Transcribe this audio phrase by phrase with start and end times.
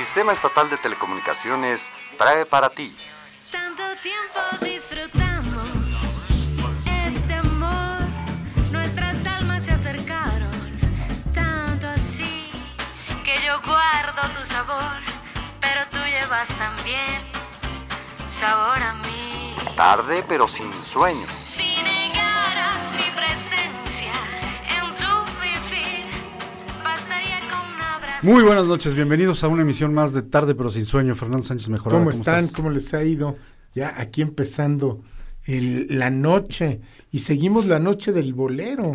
[0.00, 2.90] Sistema Estatal de Telecomunicaciones trae para ti.
[3.52, 5.66] Tanto tiempo disfrutamos
[6.86, 8.00] este amor,
[8.70, 10.80] nuestras almas se acercaron,
[11.34, 12.50] tanto así
[13.26, 15.02] que yo guardo tu sabor,
[15.60, 17.20] pero tú llevas también
[18.30, 19.54] sabor a mí.
[19.76, 21.26] Tarde pero sin sueño.
[28.22, 31.14] Muy buenas noches, bienvenidos a una emisión más de Tarde pero sin sueño.
[31.14, 32.00] Fernando Sánchez Mejorado.
[32.00, 32.40] ¿Cómo están?
[32.40, 32.56] estás?
[32.56, 33.36] ¿Cómo les ha ido?
[33.74, 35.02] Ya aquí empezando
[35.44, 36.80] el- la noche
[37.10, 38.92] y seguimos la noche del bolero,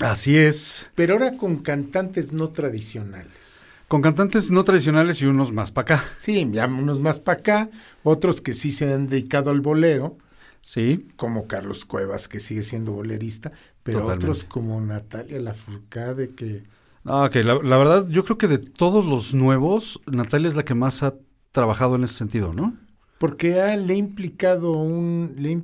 [0.00, 0.90] Así es.
[0.94, 3.66] pero ahora con cantantes no tradicionales.
[3.86, 6.04] Con cantantes no tradicionales y unos más para acá.
[6.16, 7.70] Sí, ya unos más para acá,
[8.02, 10.16] otros que sí se han dedicado al bolero,
[10.62, 11.10] Sí.
[11.16, 13.52] como Carlos Cuevas, que sigue siendo bolerista,
[13.84, 14.26] pero Totalmente.
[14.26, 16.62] otros como Natalia Lafourcade, que
[17.06, 20.64] Ah, ok, la, la verdad, yo creo que de todos los nuevos, Natalia es la
[20.64, 21.14] que más ha
[21.52, 22.78] trabajado en ese sentido, ¿no?
[23.18, 25.62] porque ha, le ha implicado un, le,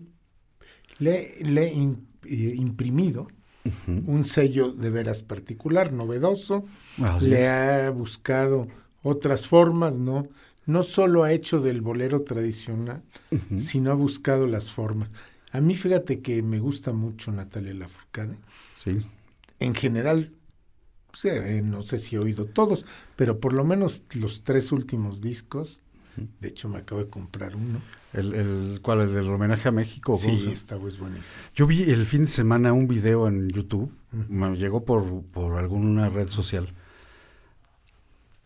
[0.98, 3.28] le, le eh, imprimido
[4.06, 6.66] un sello de veras particular, novedoso,
[6.98, 7.48] Así le es.
[7.48, 8.68] ha buscado
[9.02, 10.24] otras formas, ¿no?
[10.66, 13.02] No solo ha hecho del bolero tradicional,
[13.54, 15.10] sino ha buscado las formas.
[15.52, 18.38] A mí fíjate que me gusta mucho Natalia Lafourcade.
[18.74, 18.98] Sí.
[19.58, 20.32] En general,
[21.24, 25.82] eh, no sé si he oído todos, pero por lo menos los tres últimos discos,
[26.40, 27.80] de hecho me acabo de comprar uno.
[28.12, 29.02] El, el, ¿Cuál?
[29.02, 30.12] ¿El del homenaje a México?
[30.12, 31.42] ¿Cómo Sí, se- esta es buenísimo.
[31.54, 33.90] Yo vi el fin de semana un video en YouTube,
[34.28, 36.72] me llegó por, por alguna red social,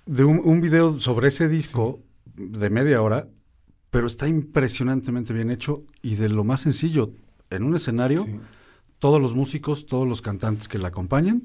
[0.07, 2.01] de un, un video sobre ese disco
[2.37, 3.29] de media hora,
[3.91, 7.13] pero está impresionantemente bien hecho y de lo más sencillo,
[7.51, 8.39] en un escenario, Sí.
[8.99, 11.43] todos los músicos, todos los cantantes que la acompañan,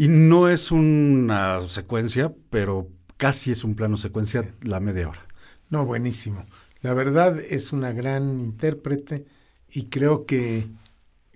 [0.00, 4.48] y no es una secuencia, pero casi es un plano secuencia Sí.
[4.62, 5.26] la media hora.
[5.70, 6.46] No, buenísimo.
[6.82, 9.26] La verdad es una gran intérprete
[9.68, 10.68] y creo que,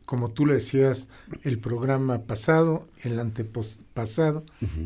[0.07, 1.09] como tú lo decías,
[1.43, 4.45] el programa pasado, el antepasado,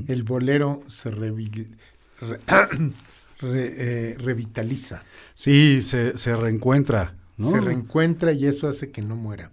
[0.08, 1.68] el bolero se revi-
[2.22, 2.40] re-
[3.40, 3.74] re-
[4.12, 5.04] eh, revitaliza,
[5.34, 7.50] Sí, se, se reencuentra, ¿no?
[7.50, 9.52] se reencuentra y eso hace que no muera.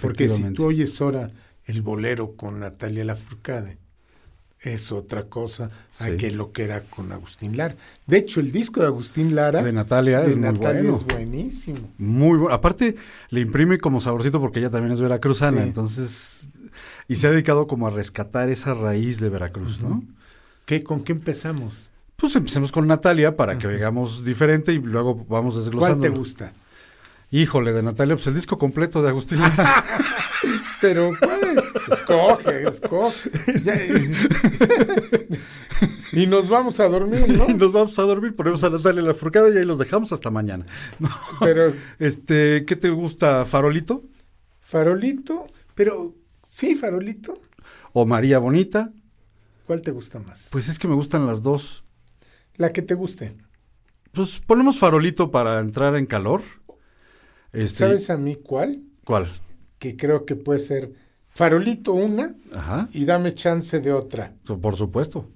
[0.00, 1.30] Porque si tú oyes ahora
[1.68, 3.78] el bolero con Natalia Lafourcade,
[4.60, 5.70] es otra cosa
[6.00, 7.76] a que lo que era con Agustín Lara.
[8.08, 10.96] De hecho, el disco de Agustín Lara De Natalia de es muy bueno.
[10.96, 11.78] es buenísimo.
[11.96, 12.52] Muy bueno.
[12.52, 12.96] Aparte,
[13.30, 15.68] le imprime como saborcito porque ella también es veracruzana, Sí.
[15.68, 16.48] entonces.
[17.06, 20.02] Y se ha dedicado como a rescatar esa raíz de Veracruz, ¿no?
[20.66, 21.92] ¿Qué, ¿Con qué empezamos?
[22.16, 26.02] Pues empecemos con Natalia para que veamos diferente y luego vamos ¿Cuál desglosando.
[26.02, 26.52] te gusta?
[27.30, 29.84] Híjole, de Natalia, pues el disco completo de Agustín Lara.
[30.80, 31.62] Pero, ¿cuál?
[31.90, 33.30] escoge, escoge.
[33.64, 34.10] Ya, eh.
[36.12, 37.46] y nos vamos a dormir, ¿no?
[37.56, 40.64] Nos vamos a dormir, ponemos a Natalia la furcada y ahí los dejamos hasta mañana.
[40.98, 41.10] No.
[41.40, 44.02] Pero, Este, ¿qué te gusta, Farolito?
[44.60, 47.40] farolito, pero, sí, farolito.
[47.94, 48.92] ¿O María Bonita?
[49.66, 50.48] ¿Cuál te gusta más?
[50.52, 51.84] Pues es que me gustan las dos.
[52.56, 53.34] La que te guste.
[54.12, 56.42] Pues ponemos Farolito para entrar en calor.
[57.52, 58.82] Este, ¿Sabes a mí cuál?
[59.04, 59.32] ¿Cuál?
[59.78, 60.92] Que creo que puede ser
[61.34, 64.32] farolito una Ajá, y dame chance de otra.
[64.60, 65.28] por supuesto.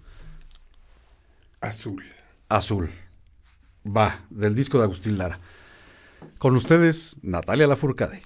[1.61, 2.05] Azul.
[2.49, 2.91] Azul.
[3.87, 5.39] Va, del disco de Agustín Lara.
[6.39, 8.21] Con ustedes, Natalia Lafourcade.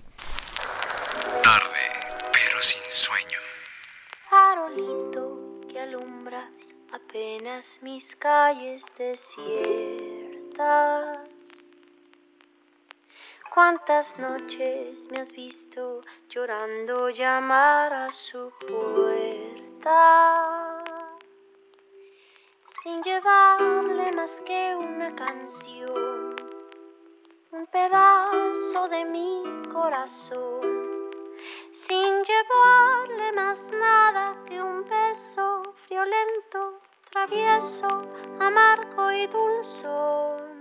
[1.43, 1.79] Tarde,
[2.33, 3.39] pero sin sueño.
[4.29, 6.51] Farolito que alumbras
[6.93, 8.83] apenas mis calles
[10.57, 11.19] desiertas.
[13.57, 19.89] ¿Cuántas noches me has visto llorando llamar a su puerta?
[22.83, 26.37] Sin llevarle más que una canción,
[27.53, 29.43] un pedazo de mi
[29.73, 31.11] corazón
[31.89, 38.03] sin llevarle más nada que un beso violento, travieso,
[38.39, 40.56] amargo y dulzón.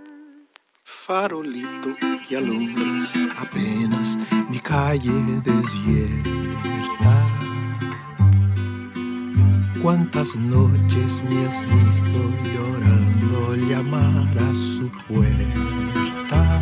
[1.06, 1.94] Farolito
[2.26, 4.18] que alumbras apenas
[4.50, 7.14] mi calle desierta.
[9.80, 12.18] Cuántas noches me has visto
[12.52, 16.60] llorando llamar a su puerta.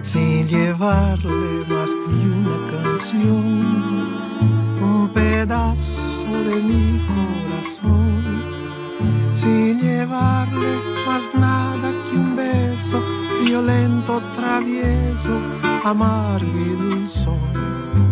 [0.00, 3.44] Sin llevarle más que una canción,
[4.80, 8.55] un pedazo de mi corazón
[9.36, 13.02] sin llevarle más nada que un beso
[13.44, 15.38] violento, travieso,
[15.84, 18.05] amargo y dulzón.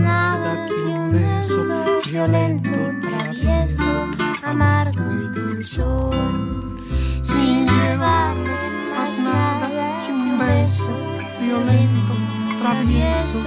[0.00, 4.08] nada que un beso violento, travieso,
[4.42, 6.80] amargo y dulzón.
[7.22, 8.56] Sin llevarle
[8.96, 9.68] más nada
[10.04, 10.96] que un beso
[11.40, 12.14] violento,
[12.58, 13.44] travieso,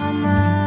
[0.00, 0.57] amargo.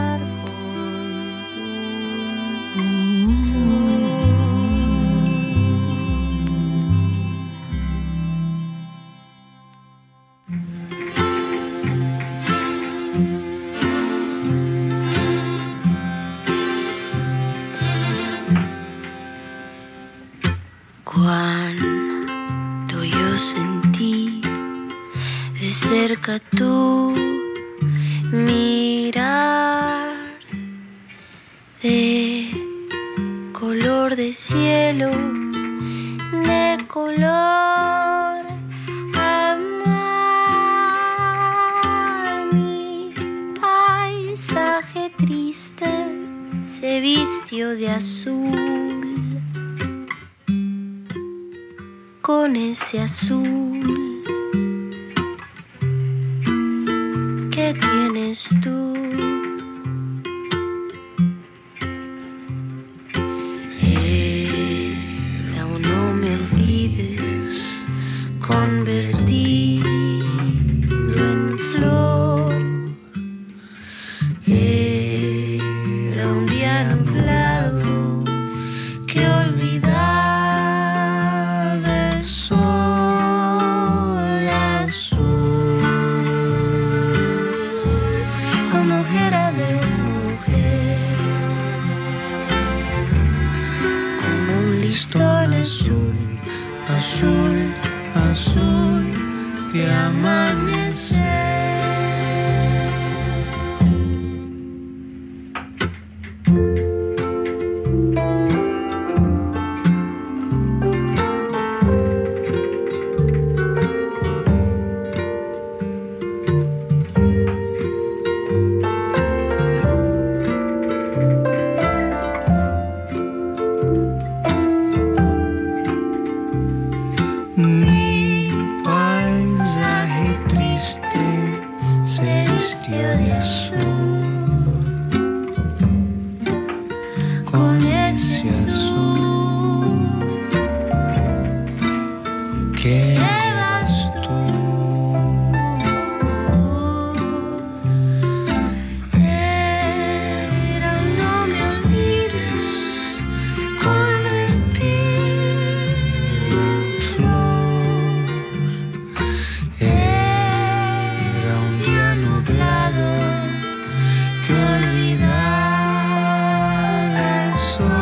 [167.61, 168.00] soul.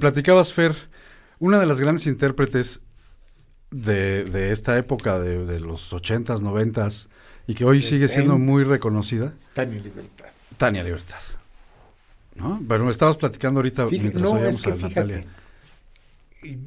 [0.00, 0.74] Platicabas, Fer,
[1.38, 2.80] una de las grandes intérpretes
[3.70, 7.08] de, de esta época, de, de los 80s, 90s,
[7.46, 10.26] y que hoy sigue siendo muy reconocida, Tania Libertad.
[10.56, 11.20] Tania Libertad.
[12.34, 12.62] ¿No?
[12.68, 15.26] Pero me estabas platicando ahorita Fíjate, mientras no, es que a fíjate,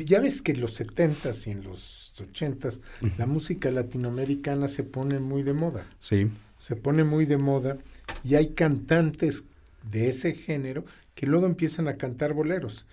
[0.05, 2.81] ya ves que en los 70s y en los 80s
[3.17, 5.85] la música latinoamericana se pone muy de moda.
[5.99, 7.77] Sí, Se pone muy de moda
[8.23, 9.45] y hay cantantes
[9.89, 10.85] de ese género
[11.15, 12.85] que luego empiezan a cantar boleros.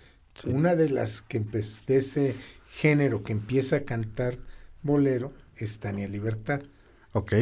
[0.45, 2.35] Una de las que de ese
[2.73, 4.37] género que empieza a cantar
[4.81, 6.61] bolero es Tania Libertad.
[7.13, 7.33] ok.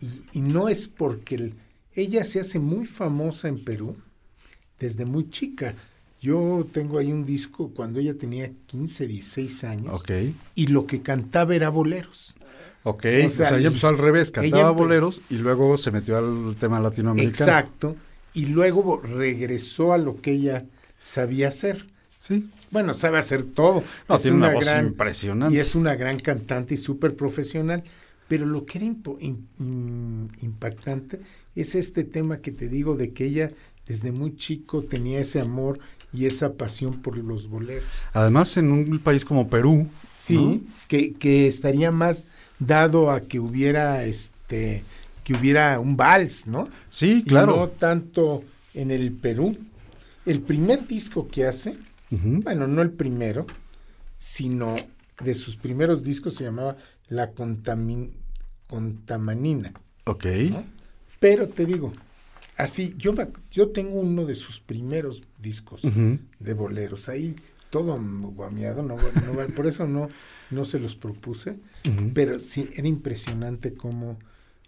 [0.00, 1.54] Y, y no es porque el-
[1.94, 3.96] ella se hace muy famosa en Perú
[4.78, 5.74] desde muy chica.
[6.20, 10.10] Yo tengo ahí un disco cuando ella tenía 15, 16 años Ok,
[10.54, 12.36] y lo que cantaba era boleros.
[12.84, 13.04] ok.
[13.24, 16.80] O O sea, ella empezó al revés, cantaba boleros y luego se metió al tema
[16.80, 17.50] latinoamericano.
[17.50, 17.96] Exacto.
[18.34, 20.66] Y luego regresó a lo que ella
[20.98, 21.86] sabía hacer.
[22.28, 22.48] Sí.
[22.70, 23.82] Bueno, sabe hacer todo.
[24.08, 25.56] No, tiene una voz impresionante.
[25.56, 27.82] Y es una gran cantante y súper profesional.
[28.28, 28.86] Pero lo que era
[30.42, 31.20] impactante
[31.56, 33.52] es este tema que te digo de que ella
[33.86, 35.78] desde muy chico tenía ese amor
[36.12, 37.84] y esa pasión por los boleros.
[38.12, 40.60] Además, en un país como Perú, Sí, ¿no?
[40.88, 42.24] que, que estaría más
[42.58, 44.82] dado a que hubiera este
[45.24, 46.68] que hubiera un vals, ¿no?
[46.90, 47.56] Sí, Y claro.
[47.56, 48.42] no tanto
[48.74, 49.56] en el Perú.
[50.26, 51.76] El primer disco que hace,
[52.10, 53.46] Bueno, no el primero,
[54.16, 54.74] sino
[55.22, 56.76] de sus primeros discos se llamaba
[57.08, 58.12] La Contamin-
[58.66, 59.72] Contamanina.
[60.04, 60.24] Ok.
[60.50, 60.64] ¿no?
[61.20, 61.92] Pero te digo,
[62.56, 63.14] así, yo,
[63.50, 65.82] yo tengo uno de sus primeros discos
[66.38, 67.34] de boleros, ahí
[67.70, 67.98] todo
[68.34, 68.96] guameado, no,
[69.54, 70.08] por eso no,
[70.50, 71.56] no se los propuse,
[72.14, 74.18] pero sí, era impresionante cómo,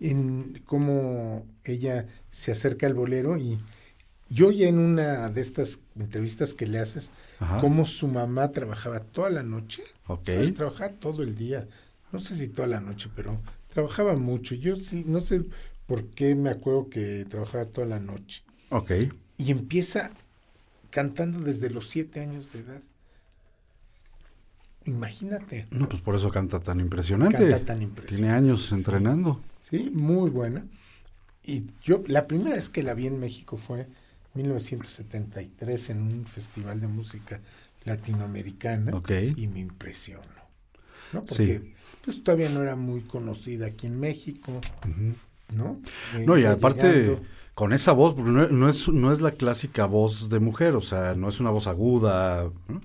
[0.00, 3.59] en, cómo ella se acerca al bolero y
[4.30, 7.10] yo ya en una de estas entrevistas que le haces,
[7.40, 7.60] Ajá.
[7.60, 10.25] cómo su mamá trabajaba toda la noche, Ok.
[10.28, 11.66] Tra- trabajaba todo el día,
[12.12, 13.40] no sé si toda la noche, pero
[13.72, 14.54] trabajaba mucho.
[14.54, 15.42] Yo sí, no sé
[15.87, 18.42] por qué me acuerdo que trabajaba toda la noche.
[18.70, 18.90] Ok.
[19.38, 20.10] Y empieza
[20.90, 22.82] cantando desde los siete años de edad.
[24.87, 27.37] Imagínate, No, pues por eso canta tan impresionante.
[27.37, 28.16] canta tan impresionante.
[28.16, 28.75] Tiene años Sí.
[28.75, 29.40] entrenando.
[29.68, 30.64] Sí, muy buena.
[31.44, 33.87] Y yo, la primera vez que la vi en México fue
[34.34, 37.40] 1973 en un festival de música
[37.84, 38.92] latinoamericana.
[39.37, 40.22] Y me impresionó.
[41.12, 41.22] ¿no?
[41.22, 41.75] Porque Sí.
[42.04, 44.60] pues todavía no era muy conocida aquí en México,
[45.52, 45.80] ¿no?
[46.16, 47.22] Eh, No, y aparte, llegando.
[47.54, 50.80] con esa voz, porque no, no es, no es la clásica voz de mujer, o
[50.80, 52.80] sea, no es una voz aguda, ¿no?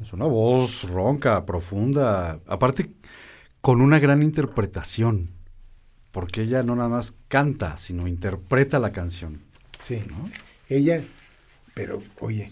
[0.00, 2.90] es una voz ronca, profunda, aparte
[3.62, 5.30] con una gran interpretación,
[6.10, 9.40] porque ella no nada más canta, sino interpreta la canción.
[9.78, 10.02] Sí.
[10.70, 11.02] Ella,
[11.74, 12.50] pero oye,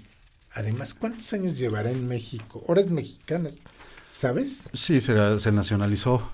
[0.53, 2.63] además, ¿cuántos años llevará en México?
[2.67, 3.59] Horas mexicanas,
[4.05, 4.69] ¿sabes?
[4.75, 6.31] Sí, se, se nacionalizó,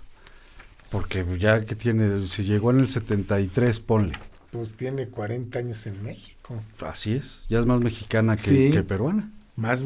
[0.91, 4.19] porque ya que tiene, si llegó en el 73, ponle.
[4.51, 6.61] Pues tiene 40 años en México.
[6.81, 8.71] Así es, ya es más mexicana que, Sí.
[8.73, 9.31] que peruana.
[9.57, 9.85] Más.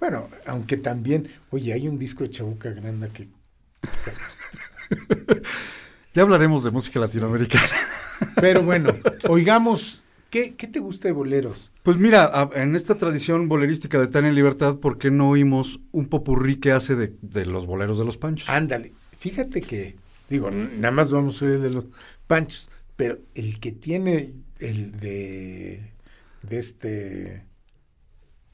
[0.00, 3.28] Bueno, aunque también, oye, hay un disco de Chabuca Granda que...
[6.14, 7.68] Ya hablaremos de música latinoamericana.
[8.36, 8.90] Pero bueno,
[9.28, 11.72] oigamos, ¿qué, qué te gusta de boleros?
[11.82, 16.56] Pues mira, en esta tradición bolerística de Tania Libertad, ¿por qué no oímos un popurrí
[16.56, 18.48] que hace de, de los boleros de los panchos?
[18.48, 19.96] Ándale, fíjate que,
[20.28, 21.86] digo, nada más vamos a oír el de los
[22.26, 25.92] panchos, pero el que tiene el de,
[26.42, 27.44] de este,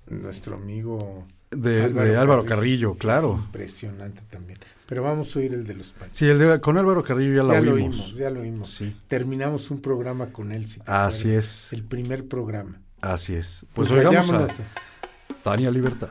[0.08, 3.36] nuestro amigo de, de Álvaro Carrillo, claro.
[3.38, 4.58] Es impresionante también.
[4.92, 6.18] Pero vamos a oír el de los panchos.
[6.18, 7.96] Sí, el de, con Álvaro Carrillo ya ya lo oímos.
[7.98, 8.70] oímos, ya lo oímos.
[8.74, 8.94] Sí.
[9.08, 10.66] Terminamos un programa con él.
[10.66, 11.44] si te Así acuerdas.
[11.64, 11.72] es.
[11.72, 12.78] El primer programa.
[13.00, 13.64] Así es.
[13.72, 14.64] Pues, Pues, oigamos a
[15.42, 16.10] Tania Libertad.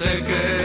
[0.00, 0.59] Se queda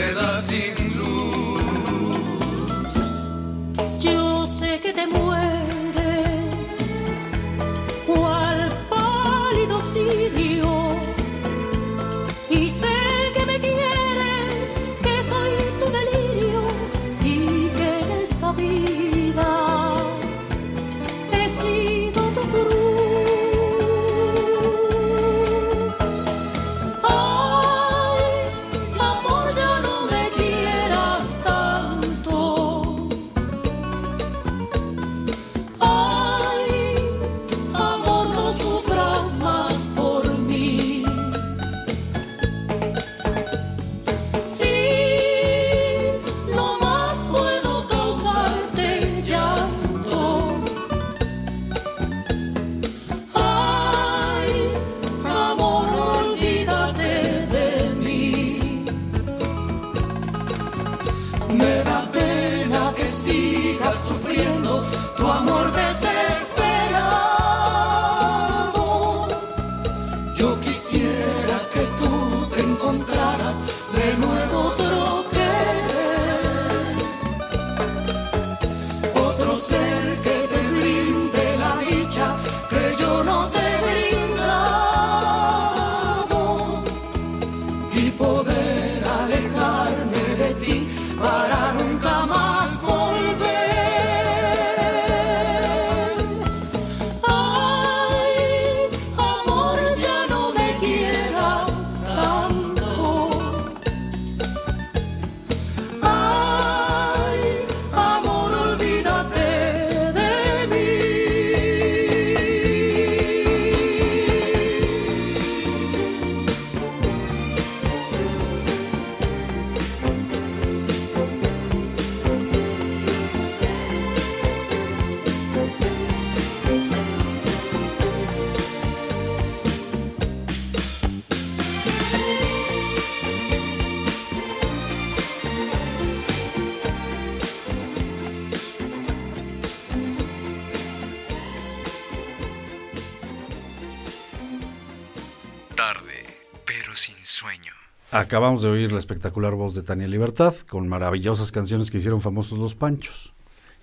[148.18, 152.58] Acabamos de oír la espectacular voz de Tania Libertad con maravillosas canciones que hicieron famosos
[152.58, 153.34] los Panchos.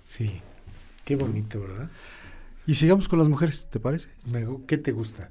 [0.05, 0.41] Sí,
[1.05, 1.91] qué bonito, ¿verdad?
[2.65, 4.09] Y sigamos con las mujeres, ¿te parece?
[4.65, 5.29] ¿Qué te gusta?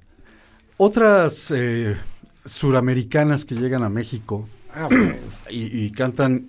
[0.77, 1.97] Otras eh,
[2.45, 5.17] suramericanas que llegan a México Ah, bueno.
[5.51, 6.47] y, y cantan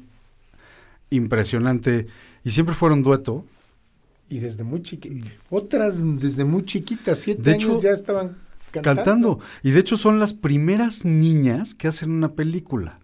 [1.10, 2.06] impresionante
[2.44, 3.46] y siempre fueron dueto.
[4.30, 5.32] Y desde muy chiquitas.
[5.50, 8.38] Otras desde muy chiquitas, siete De años hecho, ya estaban
[8.81, 9.03] cantando.
[9.38, 9.39] Cantando.
[9.63, 12.99] Y de hecho son las primeras niñas que hacen una película.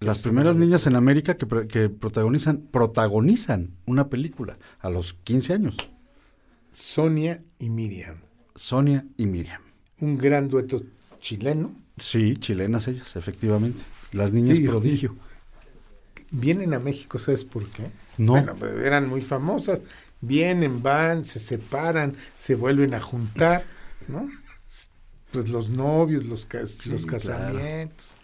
[0.00, 5.14] Las eso primeras niñas en América que, pro- que protagonizan, protagonizan una película a los
[5.14, 5.76] 15 años.
[6.70, 8.16] Sonia y Miriam.
[8.56, 9.60] Sonia y Miriam.
[10.00, 10.82] Un gran dueto
[11.20, 11.72] chileno.
[11.98, 13.80] Sí, chilenas ellas, efectivamente.
[14.12, 15.14] Las niñas Sí, prodigio.
[16.30, 17.90] Vienen a México, ¿sabes por qué?
[18.18, 18.32] No.
[18.32, 19.82] Bueno, pues, eran muy famosas.
[20.20, 23.64] Vienen, van, se separan, se vuelven a juntar,
[24.08, 24.28] ¿no?
[25.32, 27.18] Pues los novios, los, cas- los claro.
[27.18, 28.16] casamientos.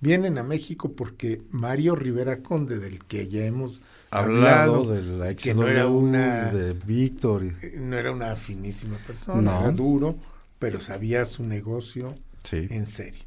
[0.00, 5.34] Vienen a México porque Mario Rivera Conde, del que ya hemos Hablado hablado, de la
[5.34, 7.44] que no era una de Víctor.
[7.62, 9.60] eh, no era una finísima persona, No.
[9.60, 10.16] era duro,
[10.58, 12.66] pero sabía su negocio Sí.
[12.70, 13.22] en serio.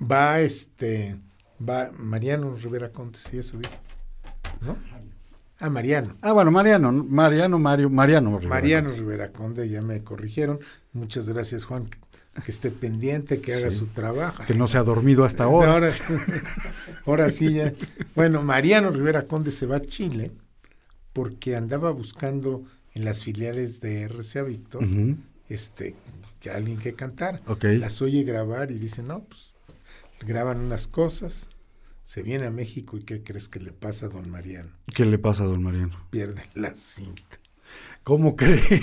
[0.00, 1.16] Va este,
[1.60, 3.78] va Mariano Rivera Conde, sí, eso dije,
[4.60, 4.76] ¿no?
[5.60, 6.12] Ah, Mariano.
[6.22, 8.30] Ah, bueno, Mariano, Mariano, Mario, Mariano.
[8.30, 8.48] Rivera.
[8.48, 10.58] Mariano Rivera Conde, ya me corrigieron.
[10.92, 11.88] Muchas gracias, Juan,
[12.44, 13.78] que, esté pendiente, que haga Sí.
[13.78, 14.42] su trabajo.
[14.46, 15.72] Que no se ha dormido hasta ahora.
[15.72, 15.92] Ahora,
[17.06, 17.72] ahora sí ya.
[18.14, 20.30] Bueno, Mariano Rivera Conde se va a Chile
[21.12, 22.64] porque andaba buscando
[22.94, 25.16] en las filiales de RCA Víctor Ujú.
[25.48, 25.94] este,
[26.40, 27.40] que alguien que cantara.
[27.62, 29.52] Las oye grabar y dice, no, pues
[30.20, 31.50] graban unas cosas,
[32.02, 34.70] se viene a México y ¿qué crees que le pasa a don Mariano?
[34.94, 35.96] ¿Qué le pasa a don Mariano?
[36.10, 37.38] Pierde la cinta.
[38.02, 38.60] ¿Cómo cree?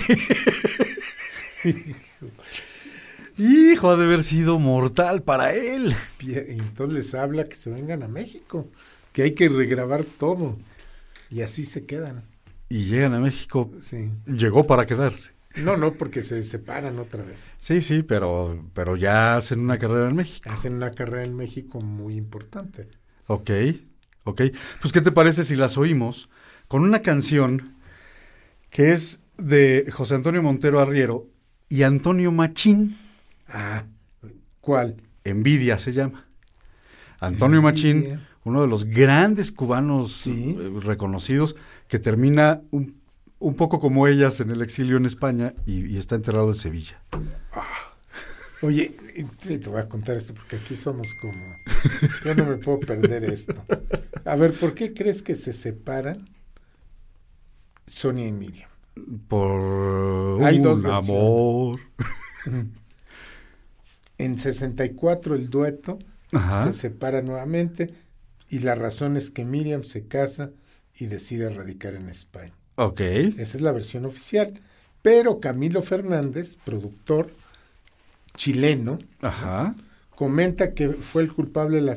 [3.40, 5.94] Hijo, ha de haber sido mortal para él.
[6.20, 8.68] Y entonces les habla que se vengan a México,
[9.12, 10.58] que hay que regrabar todo.
[11.30, 12.24] Y así se quedan.
[12.68, 13.70] Y llegan a México.
[13.80, 14.10] Sí.
[14.26, 15.32] Llegó para quedarse.
[15.56, 17.50] No, no, porque se separan otra vez.
[17.56, 20.50] Sí, sí, pero, pero ya hacen una carrera en México.
[20.50, 22.88] Hacen una carrera en México muy importante.
[23.26, 23.50] Ok,
[24.24, 24.42] ok.
[24.82, 26.28] Pues, ¿qué te parece si las oímos
[26.68, 27.74] con una canción
[28.68, 31.26] que es de José Antonio Montero Arriero
[31.70, 32.94] y Antonio Machín?
[33.52, 33.84] Ah,
[34.60, 34.96] ¿Cuál?
[35.24, 36.24] Envidia se llama.
[37.18, 40.56] Antonio Machín, uno de los grandes cubanos Sí.
[40.58, 41.56] eh, reconocidos,
[41.88, 42.96] que termina un,
[43.38, 47.00] un poco como ellas en el exilio en España y, y está enterrado en Sevilla.
[48.62, 51.42] Oye, y sí, te voy a contar esto porque aquí somos como...
[52.24, 53.54] Yo no me puedo perder esto.
[54.26, 56.28] A ver, ¿por qué crees que se separan
[57.86, 58.68] Sonia y Miriam?
[59.28, 61.80] Por Hay un dos amor.
[64.24, 65.98] En 64 el dueto
[66.32, 66.64] Ajá.
[66.64, 67.94] se separa nuevamente
[68.48, 70.50] y la razón es que Miriam se casa
[70.98, 72.52] y decide radicar en España.
[72.74, 73.00] Ok.
[73.00, 74.60] Esa es la versión oficial.
[75.02, 77.30] Pero Camilo Fernández, productor
[78.36, 79.74] chileno, Ajá.
[80.14, 81.96] comenta que fue el culpable de la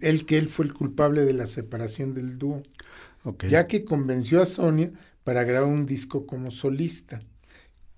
[0.00, 2.62] él que él fue el culpable de la separación del dúo,
[3.48, 4.90] ya que convenció a Sonia
[5.24, 7.20] para grabar un disco como solista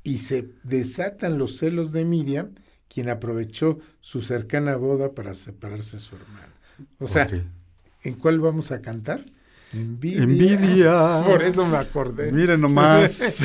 [0.02, 2.50] y se desatan los celos de Miriam,
[2.92, 6.52] quien aprovechó su cercana boda para separarse de su hermana.
[6.98, 7.28] O sea.
[8.02, 9.24] ¿en cuál vamos a cantar?
[9.72, 10.22] Envidia.
[10.24, 11.22] Envidia.
[11.26, 12.32] Por eso me acordé.
[12.32, 13.40] Miren nomás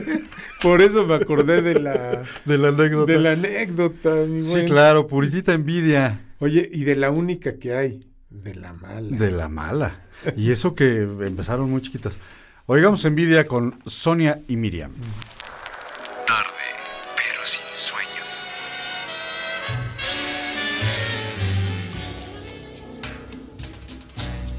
[0.62, 3.12] Por eso me acordé de la de la anécdota.
[3.12, 4.66] de la anécdota, mi Sí, buen.
[4.66, 9.16] claro, puritita envidia Oye, y de la única que hay, de la mala.
[9.16, 10.04] de la mala.
[10.36, 12.18] Y eso que empezaron muy chiquitas.
[12.66, 14.92] Oigamos envidia con Sonia y Miriam.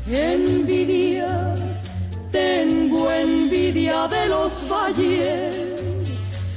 [0.10, 1.54] Envidia,
[2.32, 5.56] tengo envidia de los valles,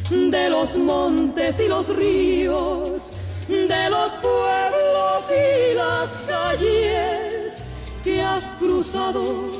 [0.08, 3.10] de los montes y los ríos,
[3.48, 7.64] de los pueblos y las calles
[8.04, 9.50] que has cruzado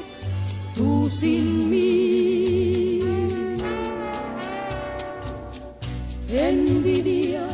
[0.76, 3.00] tú sin mí.
[6.28, 7.44] Envidia,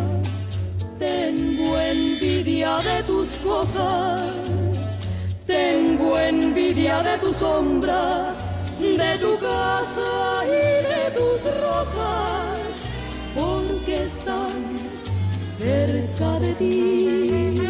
[0.99, 4.23] tengo envidia de tus cosas,
[5.47, 8.35] tengo envidia de tu sombra,
[8.79, 12.59] de tu casa y de tus rosas,
[13.35, 14.77] porque están
[15.57, 17.69] cerca de ti.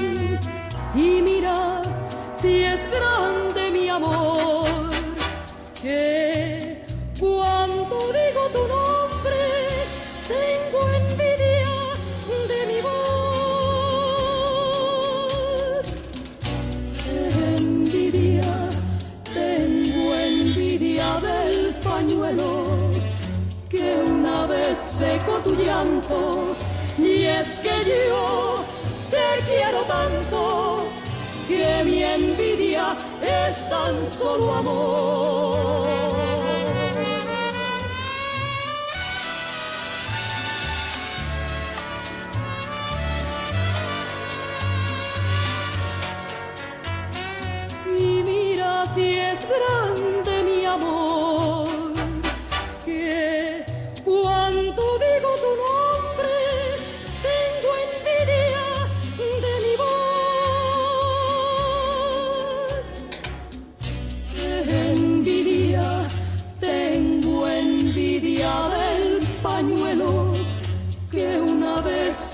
[0.94, 1.82] Y mira
[2.32, 4.90] si es grande mi amor,
[5.80, 6.84] que
[7.20, 8.85] cuando digo tu nombre,
[24.74, 26.56] secó tu llanto.
[26.98, 28.64] Y es que yo
[29.10, 30.88] te quiero tanto
[31.46, 35.86] que mi envidia es tan solo amor.
[47.98, 51.68] Y mira si es grande mi amor,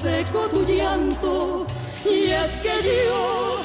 [0.03, 1.67] secó tu llanto.
[2.05, 3.59] Y es que yo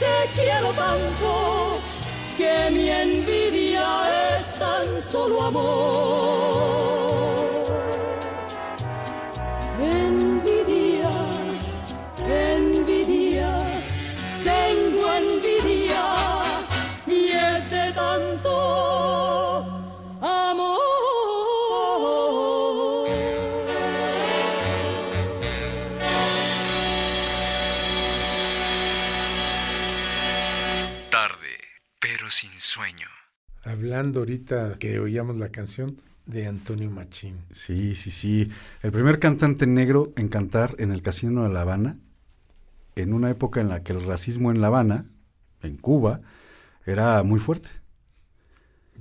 [0.00, 1.78] te quiero tanto
[2.36, 3.86] que mi envidia
[4.36, 6.26] es tan solo amor.
[33.96, 37.38] Hablando ahorita que oíamos la canción de Antonio Machín.
[37.50, 38.50] Sí, sí, sí.
[38.82, 41.96] El primer cantante negro en cantar en el Casino de La Habana,
[42.94, 45.06] en una época en la que el racismo en La Habana,
[45.62, 46.20] en Cuba,
[46.84, 47.70] era muy fuerte.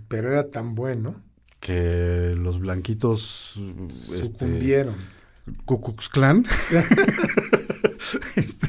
[0.07, 1.21] Pero era tan bueno,
[1.59, 3.59] Que los blanquitos
[3.91, 4.95] este, sucumbieron.
[5.65, 6.45] Ku Klux Klan
[8.35, 8.67] este,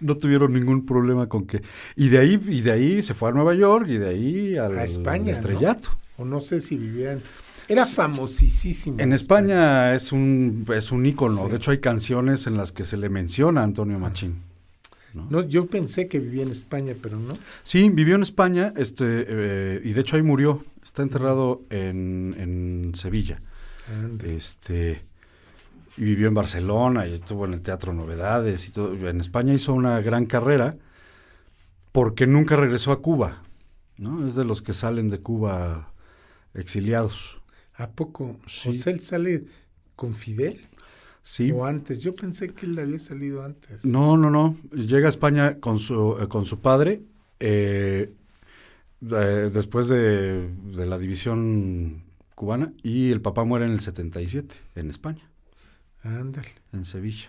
[0.00, 1.62] no tuvieron ningún problema con que
[1.96, 4.78] y de ahí y de ahí se fue a Nueva York y de ahí al
[4.78, 5.30] A España, ¿no?
[5.32, 5.90] estrellato.
[6.16, 7.20] O no sé si vivían.
[7.68, 8.98] Era famosísimo.
[9.00, 11.50] En España es un es un ícono, Sí.
[11.50, 14.36] de hecho hay canciones en las que se le menciona a Antonio Machín.
[15.30, 17.38] No, yo pensé que vivía en España, pero no.
[17.64, 22.92] Sí, vivió en España, este eh, y de hecho ahí murió, está enterrado en, en
[22.94, 23.40] Sevilla.
[24.02, 24.36] Ande.
[24.36, 25.05] Este
[25.96, 28.92] y vivió en Barcelona y estuvo en el Teatro Novedades y todo.
[29.08, 30.70] En España hizo una gran carrera
[31.92, 33.42] porque nunca regresó a Cuba,
[33.96, 34.26] ¿no?
[34.26, 35.92] Es de los que salen de Cuba
[36.54, 37.40] exiliados.
[37.74, 38.38] ¿A poco?
[38.46, 38.72] Sí.
[38.72, 39.44] Sea, él sale
[39.96, 40.66] con Fidel
[41.22, 41.50] Sí.
[41.50, 42.00] o antes.
[42.00, 43.84] Yo pensé que él había salido antes.
[43.84, 44.56] No, no, no.
[44.72, 47.02] Llega a España con su, eh, con su padre
[47.40, 48.12] eh,
[49.00, 52.02] de- después de, de la división
[52.34, 55.28] cubana y el papá muere en el 77 en España,
[56.06, 57.28] Ándale, en Sevilla.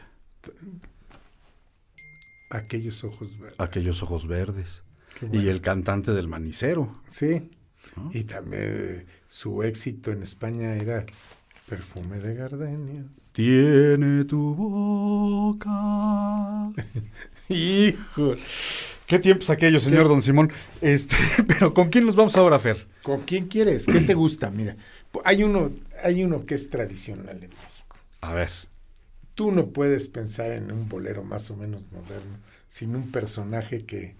[2.50, 3.60] aquellos ojos verdes.
[3.60, 4.84] Aquellos ojos verdes.
[5.32, 6.94] Y el cantante del manicero.
[7.08, 7.50] Sí.
[7.96, 8.12] ¿no?
[8.13, 11.06] Y también eh, su éxito en España era
[11.68, 13.32] Perfume de Gardenias.
[13.32, 15.72] Tiene tu boca.
[17.50, 18.36] Hijo.
[19.08, 20.52] Qué tiempos aquellos, señor Don Simón.
[20.82, 21.16] Este,
[21.48, 22.88] pero ¿con quién nos vamos ahora, Fer?
[23.02, 23.86] ¿Con quién quieres?
[23.86, 24.52] ¿Qué te gusta?
[24.52, 24.76] Mira,
[25.24, 25.72] hay uno,
[26.04, 27.96] hay uno que es tradicional en México.
[28.22, 28.52] A ver.
[29.38, 34.15] Tú no puedes pensar en un bolero más o menos moderno sin un personaje que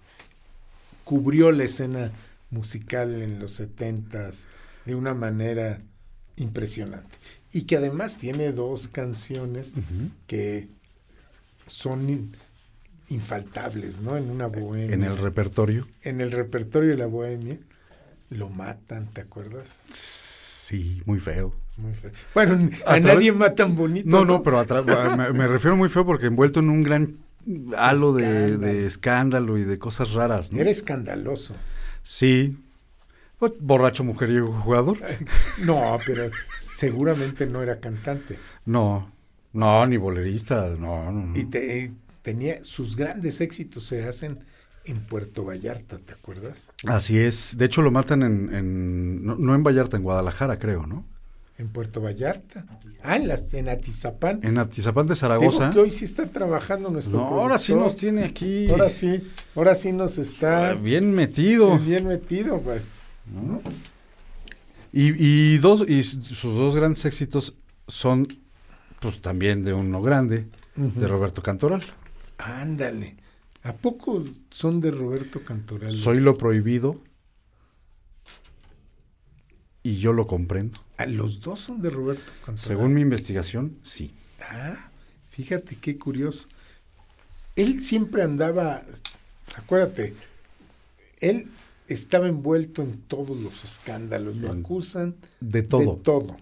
[1.02, 2.12] cubrió la escena
[2.50, 4.46] musical en los setentas
[4.84, 5.78] de una manera
[6.36, 7.16] impresionante
[7.52, 9.74] y que además tiene dos canciones
[10.28, 10.68] que
[11.66, 12.36] son in-
[13.08, 14.16] infaltables, ¿no?
[14.16, 14.94] En una bohemia.
[14.94, 15.88] En el repertorio.
[16.02, 17.58] en el repertorio de la bohemia
[18.30, 19.80] lo matan, ¿te acuerdas?
[19.90, 21.52] Sí, muy feo.
[21.78, 22.10] Muy feo.
[22.34, 24.08] Bueno, a, A nadie matan bonito.
[24.08, 24.82] No, no, pero atra-
[25.16, 27.16] me, me refiero muy feo porque envuelto en un gran
[27.76, 28.58] halo de, Escándalo.
[28.58, 30.60] de escándalo y de cosas raras, ¿no?
[30.60, 31.54] Era escandaloso.
[32.02, 32.56] Sí.
[33.38, 34.98] Pues, Borracho, mujeriego, jugador.
[35.64, 38.38] No, pero seguramente no era cantante.
[38.66, 39.08] No,
[39.52, 41.38] no, ni bolerista, no, no, no.
[41.38, 44.40] Y te- tenía sus grandes éxitos se hacen
[44.84, 46.72] en Puerto Vallarta, ¿te acuerdas?
[46.84, 47.56] Así es.
[47.56, 51.06] De hecho, lo matan en, en- no, no en Vallarta, en Guadalajara, creo, ¿no?
[51.58, 52.64] En Puerto Vallarta.
[53.02, 54.40] Ah, en, las, en Atizapán.
[54.44, 55.70] En Atizapán de Digo Zaragoza.
[55.70, 57.92] que hoy sí está trabajando nuestro No, ahora sí productor.
[57.92, 58.68] nos tiene aquí.
[58.70, 59.22] Ahora sí,
[59.56, 61.78] ahora sí nos está Bien metido.
[61.78, 62.60] bien metido.
[62.60, 62.82] pues.
[63.32, 63.60] ¿no?
[64.92, 67.54] Y, y dos, y sus dos grandes éxitos
[67.88, 68.26] son,
[69.00, 70.98] pues también de uno grande, Ujú.
[71.00, 71.82] de Roberto Cantoral.
[72.38, 73.16] Ándale.
[73.64, 75.92] ¿A poco son de Roberto Cantoral?
[75.92, 77.00] Soy lo prohibido
[79.88, 80.78] y yo lo comprendo.
[80.96, 82.58] Ah, los dos son de Roberto Cantoral.
[82.58, 84.10] Según mi investigación, sí.
[84.42, 84.90] Ah,
[85.30, 86.46] fíjate qué curioso.
[87.56, 88.82] Él siempre andaba,
[89.56, 90.14] acuérdate,
[91.20, 91.48] él
[91.88, 95.96] estaba envuelto en todos los escándalos, lo acusan De todo.
[95.96, 96.36] de todo.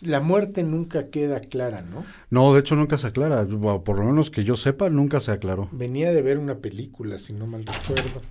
[0.00, 2.04] La muerte nunca queda clara, ¿no?
[2.30, 3.44] No, de hecho nunca se aclara.
[3.46, 5.68] Por lo menos que yo sepa, nunca se aclaró.
[5.72, 8.22] Venía de ver una película, si no mal recuerdo.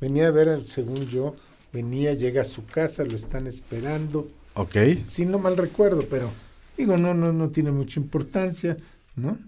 [0.00, 1.34] Venía de ver, según yo,
[1.72, 4.28] venía, llega a su casa, lo están esperando.
[4.54, 4.76] ¿Ok?
[5.04, 6.30] Si no mal recuerdo, pero
[6.76, 8.76] digo, no, no, no tiene mucha importancia,
[9.16, 9.38] ¿no?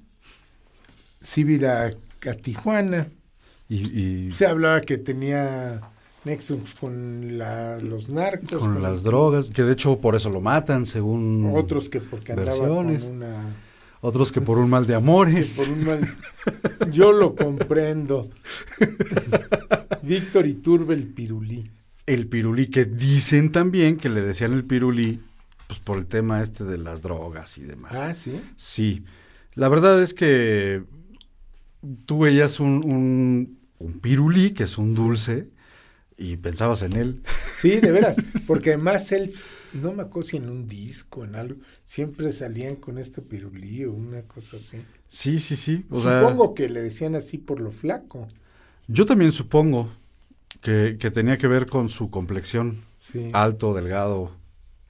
[1.20, 3.08] Sí, vi a, a Tijuana.
[3.68, 5.80] Y, y Se hablaba que tenía
[6.24, 8.58] nexus con la- los narcos.
[8.60, 12.50] con las drogas, que de hecho por eso lo matan, según Otros que porque andaba
[12.50, 13.04] versiones.
[13.04, 13.54] con una...
[14.00, 15.54] otros que por un mal de amores.
[15.56, 16.16] Por un mal-
[16.90, 18.28] Yo lo comprendo.
[20.02, 21.70] Víctor Iturbe el pirulí.
[22.08, 25.20] El pirulí, que dicen también que le decían el pirulí,
[25.66, 27.92] pues por el tema este de las drogas y demás.
[27.94, 28.40] Ah, sí.
[28.56, 29.04] Sí,
[29.54, 30.84] la verdad es que
[32.06, 35.50] tú veías un, un, un pirulí, que es un dulce,
[36.16, 37.22] y pensabas en él.
[37.54, 38.16] Sí, de veras.
[38.46, 39.32] Porque además él,
[39.72, 43.92] no me acuerdo si en un disco, en algo, siempre salían con este pirulí o
[43.92, 44.84] una cosa así.
[45.06, 45.86] Sí, sí, sí.
[45.90, 48.28] O sea, Supongo que le decían así por lo flaco.
[48.88, 49.88] yo también supongo
[50.60, 53.30] que, que tenía que ver con su complexión, Sí.
[53.32, 54.32] alto, delgado,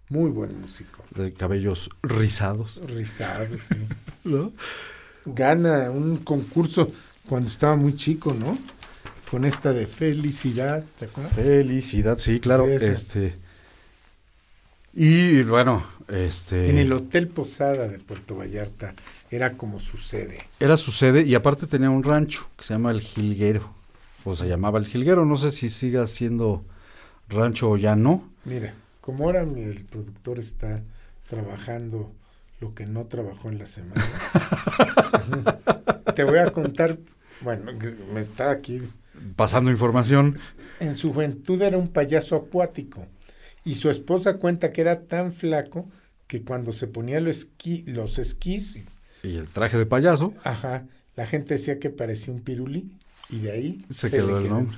[0.08, 1.04] Muy buen músico.
[1.14, 2.80] de cabellos rizados.
[2.86, 3.74] Rizado, sí.
[4.24, 4.52] ¿no?
[5.24, 6.90] Gana un concurso
[7.28, 8.58] cuando estaba muy chico, ¿no?
[9.30, 11.34] Con esta de felicidad, ¿te acuerdas?
[11.34, 12.64] Felicidad, sí, claro.
[12.78, 12.84] Sí.
[12.86, 13.34] Este.
[14.94, 16.70] Y bueno, este.
[16.70, 18.94] En el Hotel Posada de Puerto Vallarta
[19.30, 20.38] era como su sede.
[20.58, 23.70] Era su sede y aparte tenía un rancho que se llama El Jilguero.
[24.36, 25.24] Se llamaba El Jilguero.
[25.24, 26.64] No sé si siga siendo
[27.28, 28.28] rancho o ya no.
[28.44, 30.82] Mira, como ahora el productor está
[31.28, 32.12] trabajando
[32.60, 34.02] lo que no trabajó en la semana,
[36.14, 36.98] te voy a contar,
[37.40, 37.72] bueno,
[38.12, 38.82] me está aquí,
[39.36, 40.36] Pasando información.
[40.80, 43.06] en su juventud era un payaso acuático
[43.64, 45.88] y su esposa cuenta que era tan flaco
[46.26, 48.80] que cuando se ponía los, esquí, los esquís,
[49.22, 50.34] Y el traje de payaso.
[50.44, 50.84] ajá,
[51.16, 52.90] la gente decía que parecía un pirulí
[53.30, 54.76] y de ahí Se quedó el nombre.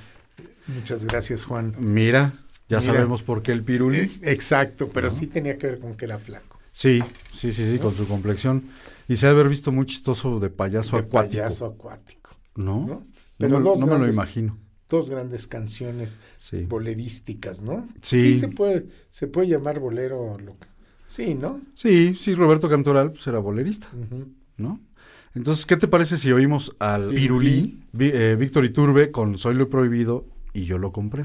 [0.67, 1.75] Muchas gracias, Juan.
[1.79, 2.33] Mira,
[2.69, 2.93] ya Mira.
[2.93, 3.99] sabemos por qué el pirulí.
[3.99, 6.59] Eh, Exacto, pero sí tenía que ver con que era flaco.
[6.73, 7.01] Sí,
[7.35, 8.65] sí, sí, sí, con su complexión.
[9.09, 11.33] Y se ha haber visto muy chistoso de payaso de acuático.
[11.43, 12.31] payaso acuático.
[12.55, 12.81] ¿No?
[12.81, 12.87] ¿no?
[12.87, 13.07] No,
[13.39, 14.59] Pero me, no me lo grandes- imagino.
[14.89, 16.63] Dos grandes canciones Sí.
[16.63, 17.89] bolerísticas, ¿no?
[18.03, 18.39] Sí.
[18.39, 20.37] se puede, se puede llamar bolero.
[20.39, 20.67] Lo que-
[21.07, 21.61] sí, ¿no?
[21.75, 23.89] Sí, sí, Roberto Cantoral pues, era bolerista.
[24.61, 24.81] ¿No?
[25.35, 27.79] Entonces, ¿qué te parece si oímos al Pirulí.
[27.99, 31.25] Eh, Víctor Iturbe con Soy lo prohibido y yo lo compré?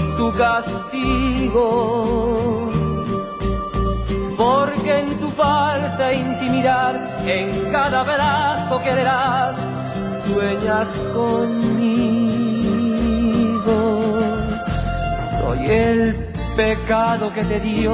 [0.21, 1.57] tu castigo.
[4.37, 6.93] Porque en tu falsa intimidad,
[7.37, 9.05] en cada abrazo que le
[10.27, 11.79] sueñas conmigo.
[15.39, 15.99] Soy el
[16.55, 17.93] pecado que te dio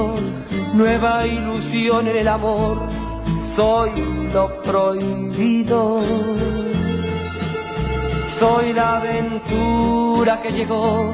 [0.73, 2.75] nueva ilusión en el amor.
[3.55, 3.91] Soy
[4.33, 6.01] lo prohibido.
[8.39, 11.13] Soy la aventura que llegó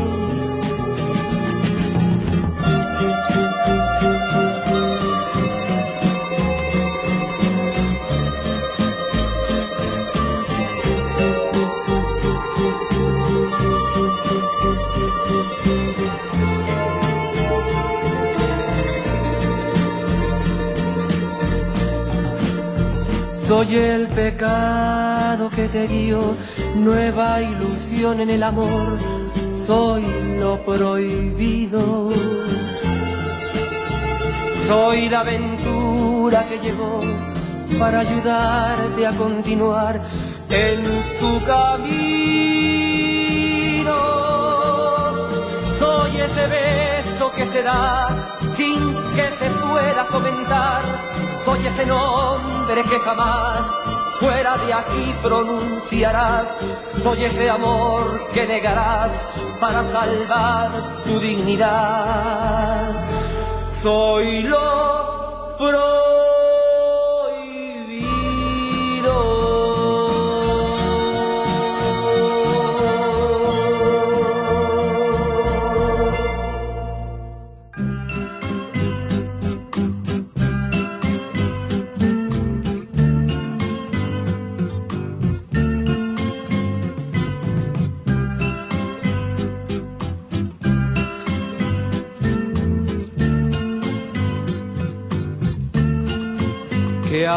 [23.51, 26.37] Soy el pecado que te dio
[26.73, 28.97] nueva ilusión en el amor.
[29.67, 30.05] Soy
[30.39, 32.09] lo prohibido.
[34.67, 37.01] Soy la aventura que llegó
[37.77, 40.01] para ayudarte a continuar
[40.49, 40.81] en
[41.19, 41.91] tu camino.
[45.77, 48.07] Soy ese beso que se da
[48.55, 48.79] sin
[49.13, 50.81] que se pueda comentar.
[51.45, 53.65] Soy ese nombre que jamás
[54.19, 56.55] fuera de aquí pronunciarás.
[57.01, 59.11] Soy ese amor que negarás
[59.59, 60.69] para salvar
[61.03, 62.91] tu dignidad.
[63.81, 65.90] Soy lo prohibido.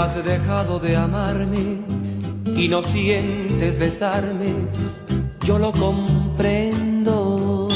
[0.04, 1.78] Has dejado de amarme
[2.54, 4.54] y no sientes besarme,
[5.44, 7.68] yo lo comprendo.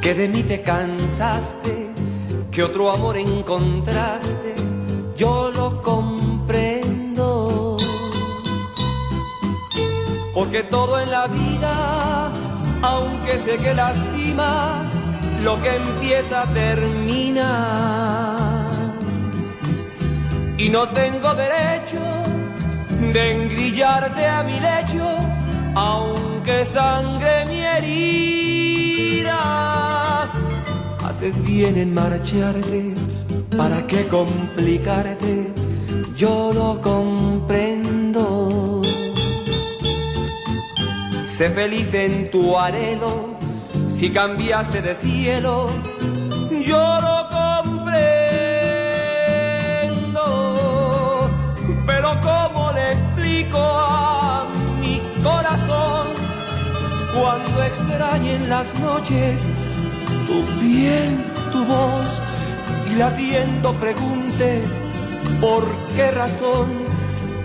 [0.00, 1.90] Que de mí te cansaste,
[2.50, 4.54] que otro amor encontraste,
[5.14, 7.76] yo lo comprendo.
[10.32, 12.30] Porque todo en la vida,
[12.80, 14.88] aunque sé que lastima,
[15.42, 18.35] lo que empieza termina
[20.58, 22.00] y no tengo derecho
[23.12, 25.04] de engrillarte a mi lecho,
[25.74, 29.34] aunque sangre mi herida.
[31.04, 32.94] Haces bien en marcharte,
[33.56, 35.52] ¿para qué complicarte?
[36.16, 38.82] Yo lo comprendo.
[41.22, 43.34] Sé feliz en tu anhelo,
[43.88, 45.66] si cambiaste de cielo,
[46.66, 47.15] yo
[53.46, 54.46] Pero ¿cómo le explico a
[54.80, 56.06] mi corazón
[57.14, 59.50] cuando extrañen las noches
[60.26, 61.16] tu piel,
[61.52, 62.06] tu voz
[62.90, 64.60] y latiendo pregunte
[65.40, 66.68] por qué razón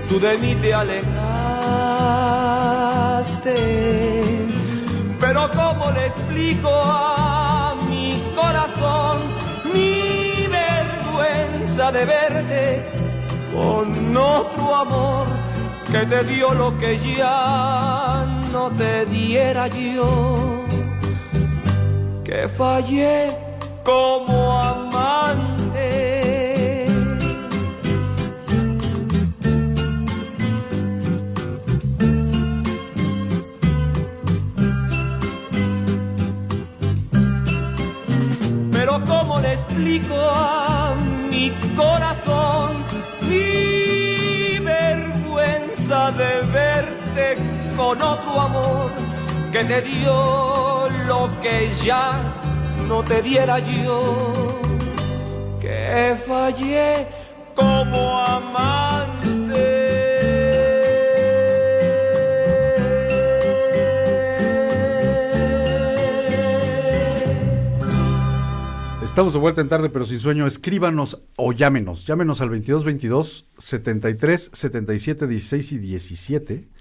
[0.10, 1.06] tú de mí te alejaste.
[5.20, 9.20] Pero cómo le explico a mi corazón
[9.74, 12.86] mi vergüenza de verte
[13.54, 15.41] con otro amor
[15.92, 20.64] que te dio lo que ya no te diera yo,
[22.24, 23.38] que fallé
[23.84, 24.51] como
[47.82, 48.92] con otro amor
[49.52, 52.12] que te dio lo que ya
[52.88, 54.62] no te diera yo,
[55.60, 57.08] que fallé
[57.56, 59.22] como amante.
[69.04, 70.46] Estamos de vuelta en tarde, pero sin sueño.
[70.46, 72.06] Escríbanos o llámenos.
[72.06, 76.81] Llámenos al 2222 73 77 16 y 17.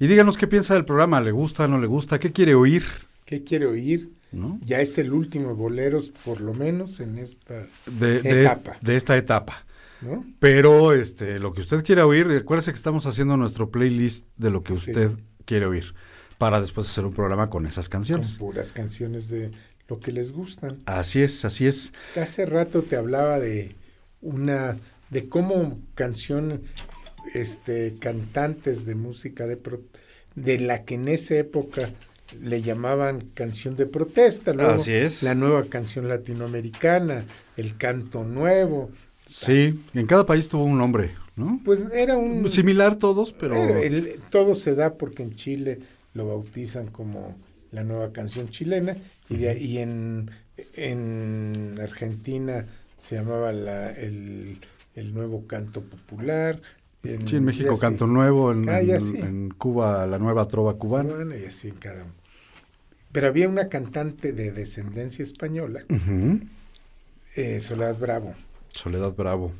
[0.00, 1.20] Y díganos qué piensa del programa.
[1.20, 2.18] ¿Le gusta, no le gusta?
[2.18, 2.82] ¿Qué quiere oír?
[3.26, 4.10] ¿Qué quiere oír?
[4.32, 4.58] ¿No?
[4.64, 8.78] Ya es el último de boleros, por lo menos en esta De, etapa.
[8.80, 9.66] de esta etapa.
[10.00, 10.24] ¿no?
[10.38, 14.62] Pero este, lo que usted quiera oír, acuérdese que estamos haciendo nuestro playlist de lo
[14.62, 14.90] que Sí.
[14.90, 15.10] usted
[15.44, 15.94] quiere oír.
[16.38, 18.36] Para después hacer un programa con esas Con canciones.
[18.36, 19.50] puras canciones de
[19.88, 20.78] lo que les gustan.
[20.86, 21.92] Así es, así es.
[22.16, 23.74] Hace rato te hablaba de
[24.22, 24.78] una,
[25.10, 26.62] de cómo canción,
[27.34, 29.80] este, cantantes de música de pro-
[30.34, 31.90] de la que en esa época
[32.40, 35.22] le llamaban canción de protesta, luego Así es.
[35.22, 37.24] la nueva canción latinoamericana,
[37.56, 38.90] el canto nuevo,
[39.28, 41.60] Sí, en cada país tuvo un nombre, ¿no?
[41.64, 43.54] pues era un Similar todos, pero...
[43.78, 45.78] el- todo se da porque en Chile
[46.14, 47.36] lo bautizan como
[47.70, 48.96] la nueva canción chilena
[49.28, 50.30] y, de y en,
[50.74, 52.66] en Argentina
[52.96, 54.58] se llamaba la, el,
[54.94, 56.60] el nuevo canto popular.
[57.02, 57.78] En, Sí, en México.
[57.78, 59.16] Canto Nuevo, en, Ah, en- sí.
[59.16, 61.14] en Cuba la nueva trova cubana.
[61.14, 62.12] Bueno, y así en cada uno.
[63.12, 65.84] Pero había una cantante de descendencia española,
[67.36, 68.34] eh, Soledad Bravo,
[68.74, 69.50] Soledad Bravo.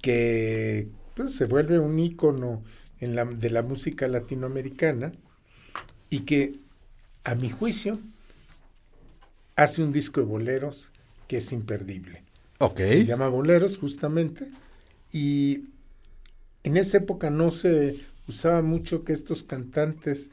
[0.00, 2.62] que pues, se vuelve un ícono
[3.00, 5.12] en la, de la música latinoamericana
[6.10, 6.52] y que,
[7.24, 7.98] a mi juicio,
[9.56, 10.90] hace un disco de boleros
[11.28, 12.22] que es imperdible.
[12.58, 12.78] Ok.
[12.78, 14.48] Se llama Boleros, justamente,
[15.12, 15.64] y
[16.64, 20.30] en esa época no se usaba mucho que estos cantantes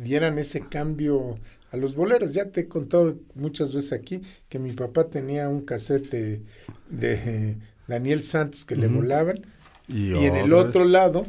[0.00, 1.38] dieran ese cambio
[1.70, 2.32] a los boleros.
[2.32, 6.42] Ya te he contado muchas veces aquí que mi papá tenía un cassette
[6.88, 9.38] de, Daniel Santos que le volaban
[9.86, 11.24] Y, y en el otro lado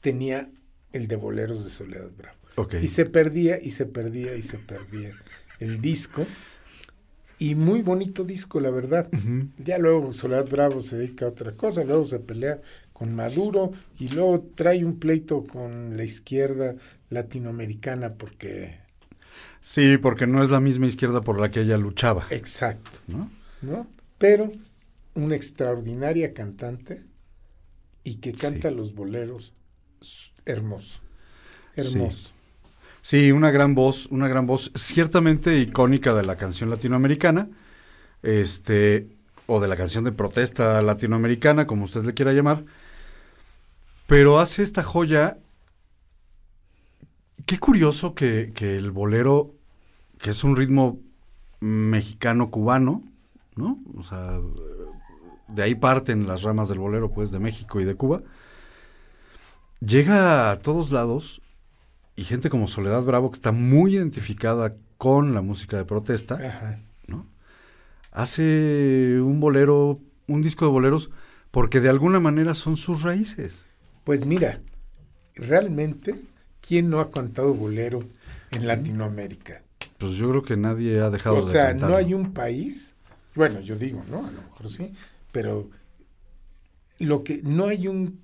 [0.00, 0.50] tenía
[0.92, 2.36] el de boleros de Soledad Bravo.
[2.56, 2.74] Ok.
[2.82, 5.12] Y se perdía y se perdía y se perdía
[5.60, 6.26] el disco.
[7.38, 9.08] Y muy bonito disco, la verdad.
[9.58, 12.60] Ya luego Soledad Bravo se dedica a otra cosa, luego se pelea
[12.96, 16.76] con Maduro y luego trae un pleito con la izquierda
[17.10, 18.78] latinoamericana porque...
[19.60, 23.30] Sí, porque no es la misma izquierda por la que ella luchaba, Exacto, ¿no?
[23.60, 23.86] ¿no?
[24.16, 24.50] Pero
[25.14, 27.04] una extraordinaria cantante
[28.04, 28.74] y que canta Sí.
[28.74, 29.54] los boleros
[30.00, 31.00] s- hermoso,
[31.76, 31.98] Sí.
[31.98, 32.30] hermoso.
[33.02, 37.48] Sí, una gran voz, una gran voz, ciertamente icónica de la canción latinoamericana,
[38.22, 39.08] este,
[39.46, 42.64] o de la canción de protesta latinoamericana, como usted le quiera llamar,
[44.06, 45.38] pero hace esta joya.
[47.44, 49.54] Qué curioso que, que el bolero,
[50.18, 50.98] que es un ritmo
[51.60, 53.02] mexicano-cubano,
[53.54, 53.78] ¿no?
[53.96, 54.40] O sea,
[55.48, 58.22] de ahí parten las ramas del bolero, pues, de México y de Cuba.
[59.80, 61.42] Llega a todos lados
[62.16, 66.80] y gente como Soledad Bravo, que está muy identificada con la música de protesta, Ajá.
[67.06, 67.26] ¿no?
[68.10, 71.10] Hace un bolero, un disco de boleros,
[71.50, 73.68] porque de alguna manera son sus raíces.
[74.06, 74.60] Pues mira,
[75.34, 76.14] realmente,
[76.60, 78.04] ¿quién no ha cantado bolero
[78.52, 79.62] en Latinoamérica?
[79.98, 81.90] Pues yo creo que nadie ha dejado O de sea, cantar.
[81.90, 82.94] no hay un país,
[83.34, 84.24] bueno, yo digo, ¿no?
[84.24, 84.92] A lo mejor sí,
[85.32, 85.68] pero
[87.00, 88.20] lo que no hay un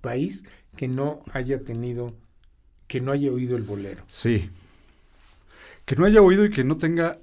[0.00, 0.44] país
[0.76, 2.14] que no haya tenido,
[2.86, 4.04] que no haya oído el bolero.
[4.06, 4.48] Sí.
[5.86, 7.18] Que no haya oído y que no tenga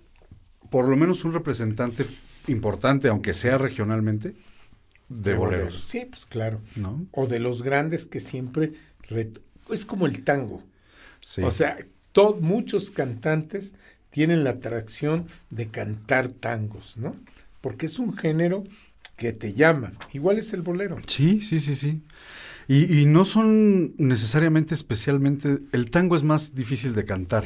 [0.70, 2.06] por lo menos un representante
[2.48, 4.36] importante, aunque sea regionalmente,
[5.10, 5.64] de, bolero.
[5.64, 5.84] boleros.
[5.84, 6.62] Sí, pues claro.
[6.76, 7.06] ¿No?
[7.12, 8.74] O de los grandes que siempre...
[9.70, 10.64] Es como el tango.
[11.22, 11.42] Sí.
[11.42, 11.78] O sea,
[12.40, 13.74] muchos cantantes
[14.10, 17.16] tienen la atracción de cantar tangos, ¿no?
[17.62, 18.64] Porque es un género
[19.16, 19.94] que te llama.
[20.14, 20.98] Igual es el bolero.
[21.08, 22.02] Sí, sí, sí, sí.
[22.68, 25.60] Y, y no son necesariamente especialmente...
[25.72, 27.44] El tango es más difícil de cantar,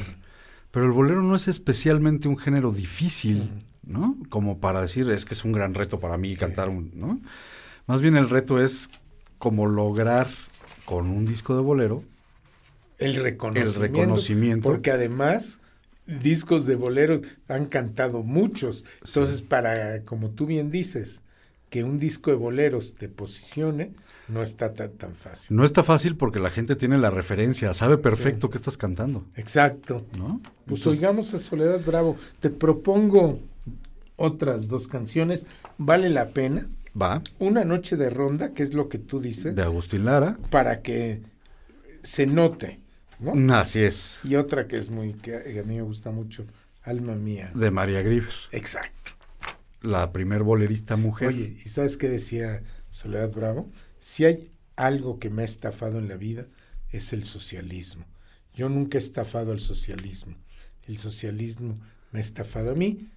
[0.70, 3.50] pero el bolero no es especialmente un género difícil,
[3.88, 4.16] ¿no?
[4.28, 6.92] Como para decir, es que es un gran reto para mí cantar un...
[6.94, 7.20] ¿no?
[7.86, 8.90] Más bien el reto es
[9.38, 10.28] como lograr
[10.84, 12.04] con un disco de bolero
[12.98, 13.84] El reconocimiento.
[13.84, 14.68] El reconocimiento.
[14.68, 15.60] Porque además,
[16.06, 18.84] discos de boleros han cantado muchos.
[19.04, 21.22] Entonces, para, como tú bien dices,
[21.70, 23.92] que un disco de boleros te posicione,
[24.28, 25.56] no está tan, tan fácil.
[25.56, 30.04] No está fácil porque la gente tiene la referencia, sabe perfecto qué estás cantando, Exacto.
[30.16, 30.40] ¿no?
[30.66, 32.16] Pues Entonces, oigamos a Soledad Bravo.
[32.40, 33.40] Te propongo
[34.18, 35.46] otras dos canciones.
[35.78, 36.66] Vale la pena.
[37.00, 40.36] va, Una noche de ronda, que es lo que tú dices, de Agustín Lara.
[40.50, 41.22] para que
[42.02, 42.80] se note,
[43.20, 43.54] ¿no?
[43.54, 46.44] Así es, Y otra que es muy, que a mí me gusta mucho,
[46.82, 47.50] Alma Mía.
[47.54, 49.12] de María Grieber, Exacto.
[49.80, 51.28] la primer bolerista mujer.
[51.28, 53.70] Oye, ¿y sabes qué decía Soledad Bravo?
[54.00, 56.46] Si hay algo que me ha estafado en la vida,
[56.90, 58.04] es el socialismo.
[58.54, 60.34] Yo nunca he estafado al socialismo.
[60.86, 61.78] El socialismo
[62.12, 63.08] me ha estafado a mí.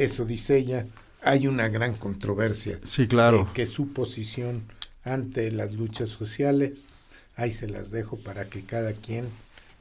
[0.00, 0.86] Eso dice ella.
[1.22, 2.78] Hay una gran controversia.
[2.82, 3.44] Sí, claro.
[3.44, 4.62] de que su posición
[5.04, 6.88] ante las luchas sociales,
[7.36, 9.26] ahí se las dejo para que cada quien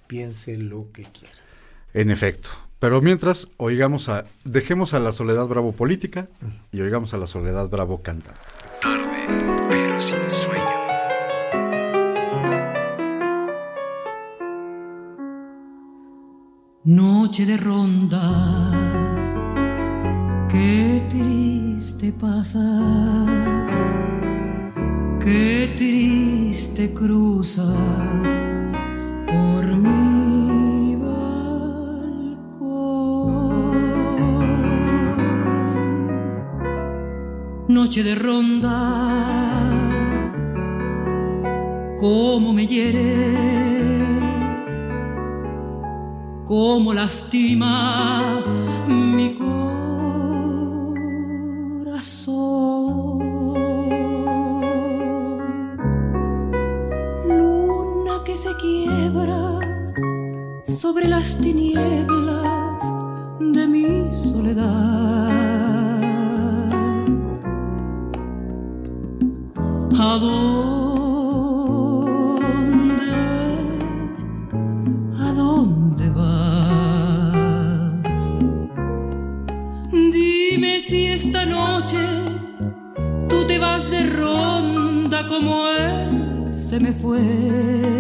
[0.08, 1.34] piense lo que quiera.
[1.94, 2.50] En efecto.
[2.80, 6.28] Pero mientras, oigamos a, dejemos a la Soledad Bravo política
[6.74, 8.34] y oigamos a la Soledad Bravo canta.
[8.82, 10.80] Tarde, pero sin sueño.
[16.84, 18.99] Noche de ronda,
[20.50, 22.66] qué triste pasas,
[25.24, 28.42] qué triste cruzas
[29.28, 31.30] por mi balcón.
[37.68, 38.78] Noche de ronda,
[42.00, 43.70] cómo me hiere
[46.50, 48.44] cómo lastima
[48.88, 49.69] mi corazón.
[57.28, 59.60] Luna que se quiebra
[60.64, 62.94] sobre las tinieblas
[63.40, 64.89] de mi soledad.
[86.80, 87.99] Me fue.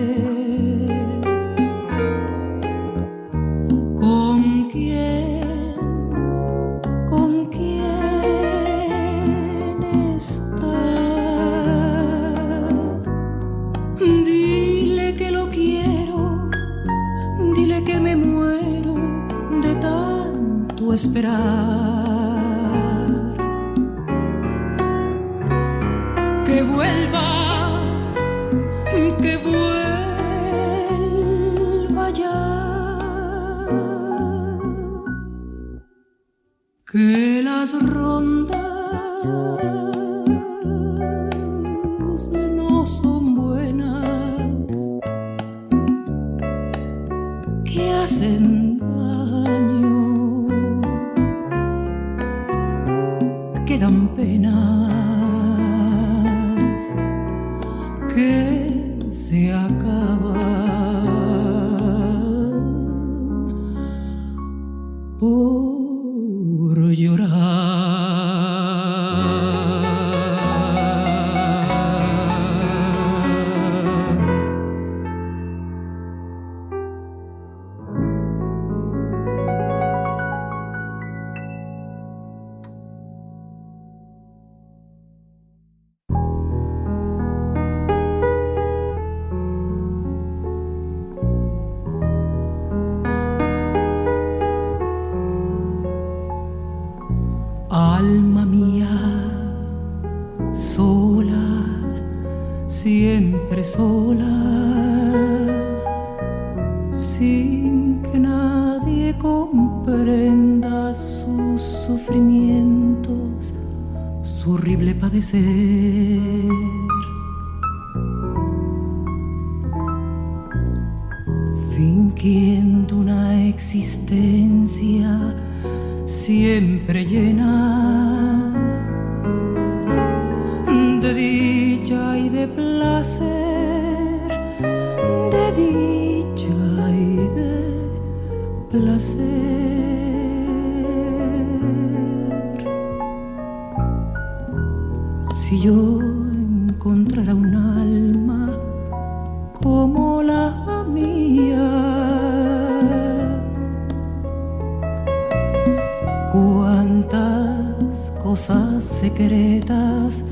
[159.00, 160.26] Secretas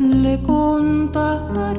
[0.00, 1.78] le contaría.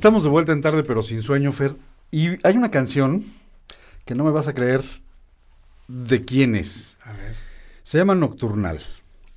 [0.00, 1.76] Estamos de vuelta en tarde, pero sin sueño, Fer.
[2.10, 3.22] Y hay una canción
[4.06, 4.82] que no me vas a creer
[5.88, 6.96] de quién es.
[7.04, 7.36] A ver.
[7.82, 8.80] Se llama Nocturnal.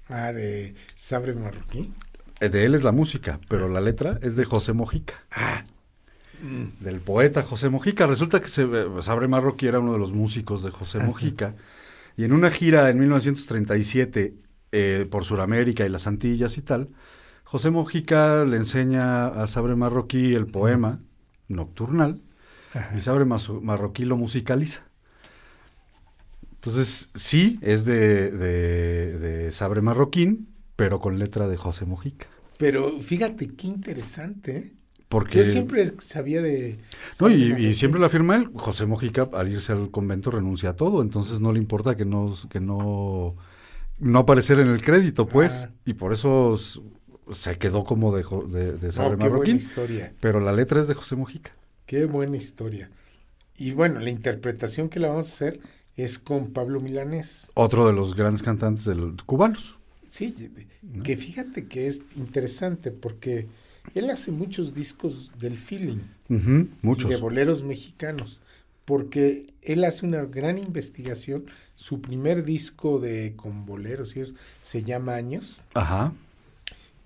[0.08, 1.92] Ah, de Sabre Marroquí.
[2.40, 5.16] Eh, De él es la música, pero la letra es de José Mojica.
[5.32, 5.66] Ah,
[6.80, 8.08] Del poeta José Mojica.
[8.08, 11.56] Resulta que se, eh, Sabre Marroquí era uno de los músicos de José Mojica.
[12.16, 14.34] Y en una gira en 1937
[14.72, 16.88] eh, por Sudamérica y las Antillas y tal,
[17.54, 21.02] José Mojica le enseña a Sabre Marroquí el poema
[21.50, 22.20] Nocturnal
[22.98, 24.82] y Sabre Marroquí lo musicaliza.
[26.56, 32.26] Entonces, sí, es de, de, de Sabre Marroquín, pero con letra de José Mojica.
[32.58, 34.58] pero fíjate qué interesante.
[34.58, 34.74] ¿eh?
[35.08, 36.80] Porque, Yo siempre sabía de...
[37.22, 41.04] No, y, siempre lo afirma él, José Mojica al irse al convento renuncia a todo,
[41.04, 43.36] entonces no le importa que no, que no,
[44.00, 45.74] no aparecer en el crédito, pues, Ah.
[45.86, 46.58] y por eso
[47.32, 50.14] se quedó como de, de, de No, qué buena Marroquín, historia.
[50.20, 51.52] pero la letra es de José Mojica.
[51.86, 52.90] Qué buena historia.
[53.58, 55.60] Y bueno, la interpretación que la vamos a hacer
[55.96, 57.52] es con Pablo Milanés.
[57.54, 59.76] Otro de los grandes cantantes del, cubanos.
[60.10, 60.36] Sí,
[61.04, 63.48] que fíjate que es interesante porque
[63.96, 67.10] él hace muchos discos del feeling y muchos.
[67.10, 68.42] de boleros mexicanos,
[68.86, 71.46] porque él hace una gran investigación.
[71.76, 76.14] Su primer disco de con boleros y eso se llama Años Ajá.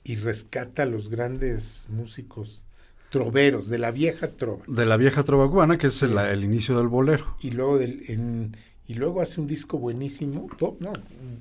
[0.08, 2.64] Y rescata a los grandes músicos
[3.10, 4.64] troveros de la vieja trova.
[4.68, 7.26] De la vieja trova cubana, que es el, el inicio del bolero.
[7.42, 10.94] y luego del, en- y luego hace un disco buenísimo, to- no,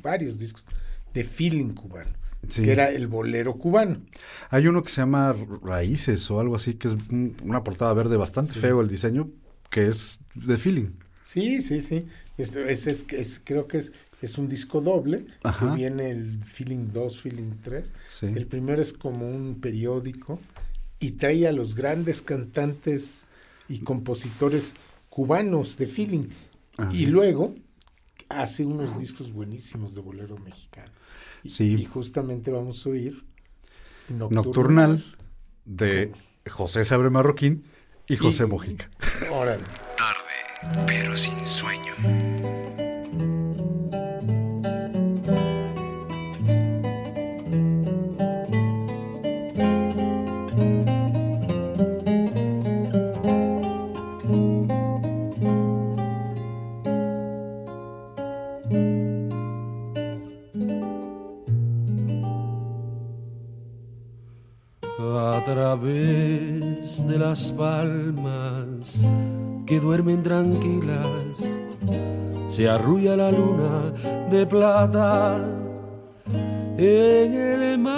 [0.03, 0.65] varios discos
[1.15, 2.11] de feeling cubano,
[2.49, 2.63] Sí.
[2.63, 4.01] que era el bolero cubano.
[4.51, 8.17] Hay uno que se llama Raíces o algo así, que es un- una portada verde
[8.17, 8.61] bastante Sí.
[8.61, 9.31] feo el diseño,
[9.71, 10.91] que es de feeling.
[11.25, 12.07] Sí, sí, sí.
[12.39, 13.93] Este, ese es, es- creo que es,
[14.23, 15.69] es un disco doble, Ajá.
[15.71, 17.93] que viene el feeling 2, feeling 3.
[18.09, 18.27] Sí.
[18.27, 20.41] El primero es como un periódico
[20.99, 23.27] y trae a los grandes cantantes
[23.69, 24.75] y compositores
[25.11, 26.29] cubanos de feeling.
[26.79, 27.55] Así y luego
[28.29, 30.91] hace unos discos buenísimos de bolero mexicano.
[31.43, 31.75] Y, Sí.
[31.75, 33.23] y justamente vamos a oír
[34.09, 34.35] Nocturnal.
[34.45, 35.05] Nocturnal
[35.65, 36.13] de
[36.51, 37.65] José Sabre Marroquín
[38.09, 38.91] y José Y- Mojica.
[39.33, 39.63] Órale.
[39.97, 41.93] Tarde, pero sin sueño.
[67.19, 69.01] Las palmas
[69.67, 71.57] que duermen tranquilas.
[72.49, 73.93] Se arrulla la luna
[74.31, 75.39] de plata
[76.79, 77.97] en el mar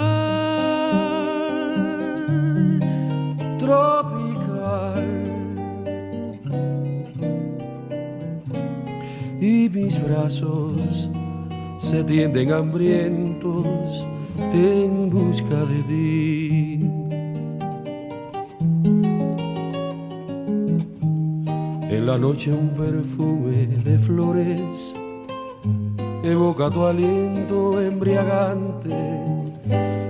[3.59, 5.05] tropical.
[9.39, 11.09] Y mis brazos
[11.77, 14.05] se tienden hambrientos
[14.53, 16.88] en busca de ti.
[22.09, 24.95] La noche un perfume de flores
[26.23, 28.97] evoca tu aliento embriagante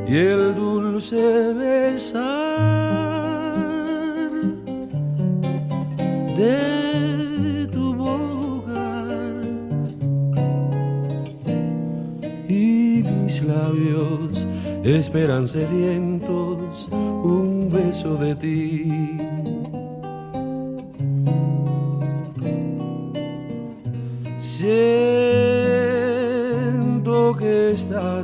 [0.07, 2.21] y el dulce besar
[6.37, 8.91] de tu boca
[12.47, 14.47] y mis labios
[14.85, 19.28] esperan sedientos un beso de ti.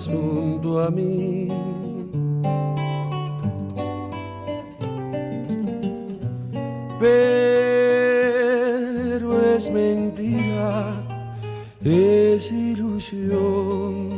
[0.08, 1.48] Junto a mí.
[7.00, 7.16] Pero
[9.56, 10.94] es mentira,
[11.84, 14.10] es ilusión.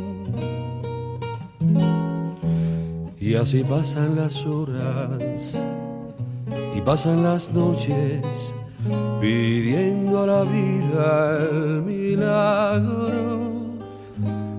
[3.18, 5.60] Y así pasan las horas
[6.74, 8.54] y pasan las noches
[9.20, 13.38] pidiendo a la vida el milagro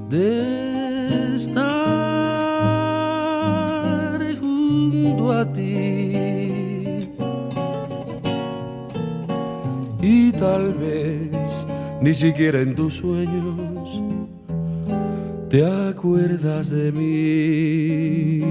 [0.09, 0.68] de
[1.36, 1.66] estar
[4.39, 7.10] junto a ti.
[10.01, 11.66] Y tal vez
[12.01, 14.01] ni siquiera en tus sueños
[15.49, 18.43] te acuerdas de mí.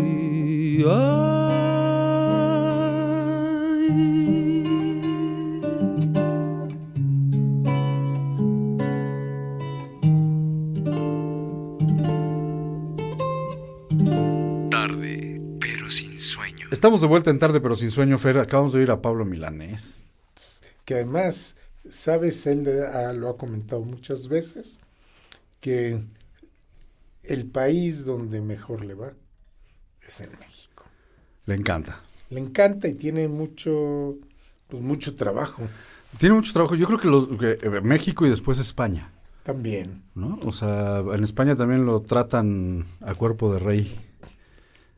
[0.85, 1.38] Ay.
[16.79, 18.39] Estamos de vuelta en tarde, pero sin sueño, Fer.
[18.39, 20.07] Acabamos de ir a Pablo Milanés.
[20.85, 21.57] que además,
[21.91, 24.79] sabes, él ha- lo ha comentado muchas veces,
[25.61, 26.01] que
[27.25, 29.13] el país donde mejor le va
[30.07, 30.85] es en México.
[31.47, 31.99] Le encanta.
[32.31, 34.15] Le encanta y tiene mucho,
[34.69, 35.65] pues mucho trabajo
[36.17, 36.77] Tiene mucho trabajo.
[36.77, 39.11] Yo creo que, los- que, eh, México y después España,
[39.43, 40.05] también.
[40.15, 40.39] ¿no?
[40.45, 44.01] O sea, en España también lo tratan a cuerpo de rey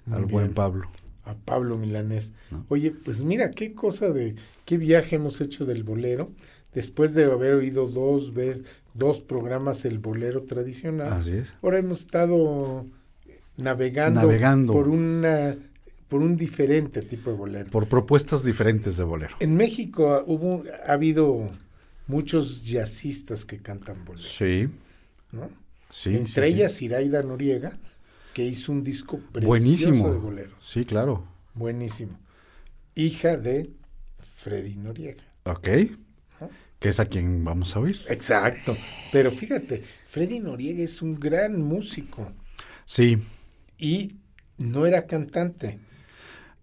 [0.05, 0.53] Muy al buen.
[0.53, 0.89] Pablo.
[1.31, 2.33] A Pablo Milanés.
[2.51, 2.65] ¿No?
[2.69, 6.29] Oye, pues mira qué cosa de, qué viaje hemos hecho del bolero,
[6.75, 8.63] después de haber oído dos veces,
[8.95, 11.13] dos programas el bolero tradicional.
[11.13, 11.53] Así es.
[11.63, 12.85] Ahora hemos estado
[13.57, 14.73] navegando, Navegando.
[14.73, 15.57] por una
[16.09, 17.71] por un diferente tipo de bolero.
[17.71, 19.37] Por propuestas diferentes de bolero.
[19.39, 21.51] En México ah, hubo ha habido
[22.09, 24.69] muchos jazzistas que cantan bolero, Sí,
[25.31, 25.49] ¿no?
[25.89, 26.17] sí.
[26.17, 26.57] Entre sí, sí.
[26.57, 27.79] ellas Iraida Noriega,
[28.35, 30.11] que hizo un disco precioso Buenísimo.
[30.13, 30.55] de boleros.
[30.61, 31.25] Sí, claro.
[31.55, 32.19] Buenísimo.
[32.95, 33.71] Hija de
[34.21, 35.25] Freddy Noriega.
[35.45, 35.69] Ok.
[36.79, 37.99] Que es a quien vamos a oír.
[38.09, 38.75] Exacto.
[39.13, 42.33] Pero fíjate, Freddy Noriega es un gran músico
[42.87, 43.19] Sí.
[43.79, 44.17] y
[44.57, 45.79] no era cantante.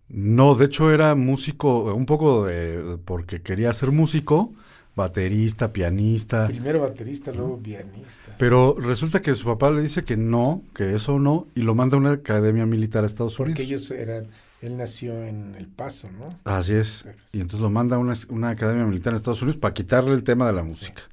[0.09, 4.53] No, de hecho era músico, un poco de, porque quería ser músico,
[4.97, 8.35] baterista, pianista, Primero baterista, luego pianista.
[8.37, 11.95] pero resulta que su papá le dice que no, que eso no, y lo manda
[11.95, 13.67] a una academia militar a Estados Porque Unidos.
[13.67, 14.27] ellos eran,
[14.61, 16.27] él nació en El Paso, ¿no?
[16.51, 17.03] Así es.
[17.03, 17.35] Texas.
[17.35, 20.23] Y entonces lo manda a una, una academia militar en Estados Unidos para quitarle el
[20.23, 21.03] tema de la música.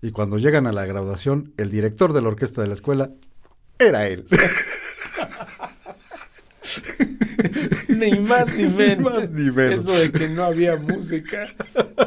[0.00, 3.10] Y cuando llegan a la graduación, el director de la orquesta de la escuela
[3.80, 4.24] era él.
[7.96, 9.12] ni más ni Ni menos.
[9.12, 9.80] más ni menos.
[9.80, 11.46] Eso de que no había música.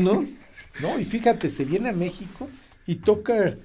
[0.00, 0.26] ¿No?
[0.80, 2.48] No, y fíjate, se viene a México
[2.86, 3.56] y toca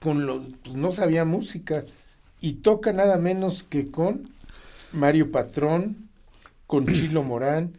[0.00, 1.84] con los, pues no sabía música,
[2.40, 4.28] y toca nada menos que con
[4.92, 5.96] Mario Patrón,
[6.66, 7.72] con Chilo Morán,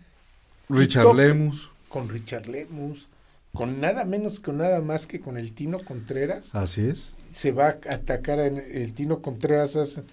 [0.70, 1.70] Richard Lemus.
[1.90, 3.08] con Richard Lemus,
[3.54, 6.56] con nada menos que nada más que con el Tino Contreras.
[6.56, 7.16] Así es.
[7.32, 10.04] Se va a atacar en el Tino Contreras hace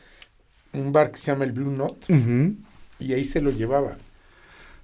[0.72, 2.56] un bar que se llama el Blue Note Ujú.
[2.98, 3.96] Y ahí se lo llevaba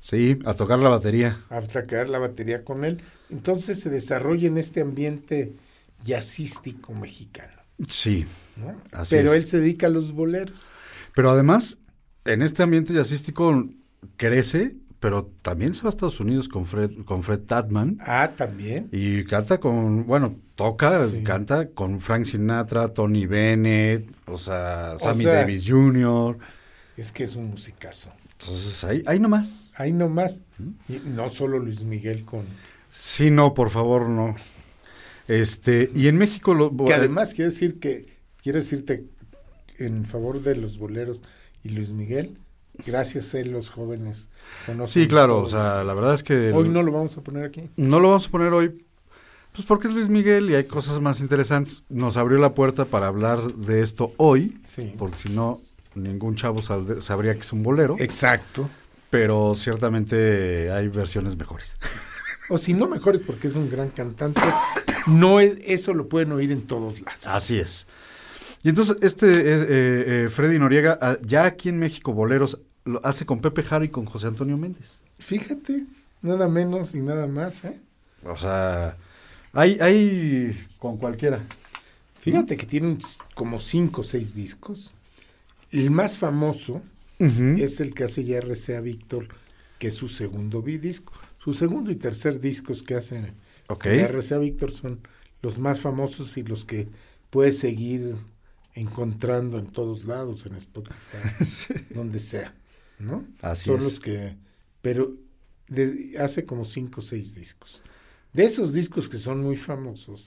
[0.01, 1.37] Sí, a tocar la batería.
[1.51, 3.03] a atacar la batería con él.
[3.29, 5.53] Entonces se desarrolla en este ambiente
[6.05, 7.53] jazzístico mexicano.
[7.89, 8.27] Sí.
[8.57, 8.75] ¿no?
[8.93, 9.41] Así Pero es.
[9.43, 10.73] él se dedica a los boleros.
[11.15, 11.79] Pero además,
[12.25, 13.69] en este ambiente jazzístico
[14.17, 18.89] crece, pero también se va a Estados Unidos con Fred, con Fred Tatman Ah, también.
[18.93, 21.23] y canta con, bueno, toca, Sí.
[21.23, 26.37] canta con Frank Sinatra, Tony Bennett, o sea, O Sammy sea- Davis Jr.
[26.97, 28.11] Es que es un musicazo.
[28.39, 29.73] Entonces, ahí, ahí nomás.
[29.77, 30.43] Ahí nomás.
[30.89, 32.45] Y no solo Luis Miguel con...
[32.91, 34.35] Sí, no, por favor, no.
[35.29, 39.05] Este, y en México lo Que además quiero decir que, quiero decirte
[39.79, 41.23] en favor de los boleros
[41.63, 42.37] y Luis Miguel,
[42.87, 44.29] gracias a él los jóvenes
[44.67, 45.43] conocen Sí, claro, todo.
[45.45, 47.71] o sea, la verdad es que Hoy no lo vamos a poner aquí.
[47.77, 48.85] no lo vamos a poner hoy
[49.53, 51.83] pues porque es Luis Miguel y hay cosas más interesantes.
[51.89, 54.95] Nos abrió la puerta para hablar de esto hoy, Sí.
[54.97, 55.61] porque si no
[55.95, 58.69] ningún chavo sabría que es un bolero, Exacto.
[59.11, 61.77] pero ciertamente hay versiones mejores.
[62.49, 64.41] O si no mejores porque es un gran cantante,
[65.07, 67.21] no es, eso lo pueden oír en todos lados.
[67.25, 67.87] Así es.
[68.63, 73.25] Y entonces este eh, eh, Freddy Noriega ah, ya aquí en México boleros lo hace
[73.25, 75.03] con Pepe Jara y con José Antonio Méndez.
[75.19, 75.85] Fíjate,
[76.23, 77.81] nada menos y nada más, ¿eh?
[78.25, 78.97] O sea,
[79.53, 81.41] hay, hay con cualquiera.
[82.21, 82.99] Fíjate que tienen
[83.35, 84.93] como cinco o seis discos.
[85.71, 86.83] El más famoso
[87.19, 89.29] es el que hace ya RCA Víctor,
[89.79, 91.13] que es su segundo disco.
[91.39, 93.35] Su segundo y tercer discos que hacen
[93.69, 93.87] Ok.
[93.87, 95.01] en RCA Víctor son
[95.43, 96.89] los más famosos y los que
[97.31, 98.17] puedes seguir
[98.75, 102.55] encontrando en todos lados, en Spotify, donde sea,
[102.99, 103.25] ¿no?
[103.43, 103.85] Así son es.
[103.85, 104.37] los que,
[104.83, 105.13] pero
[105.69, 107.83] de- hace como cinco o seis discos.
[108.33, 110.25] De esos discos que son muy famosos.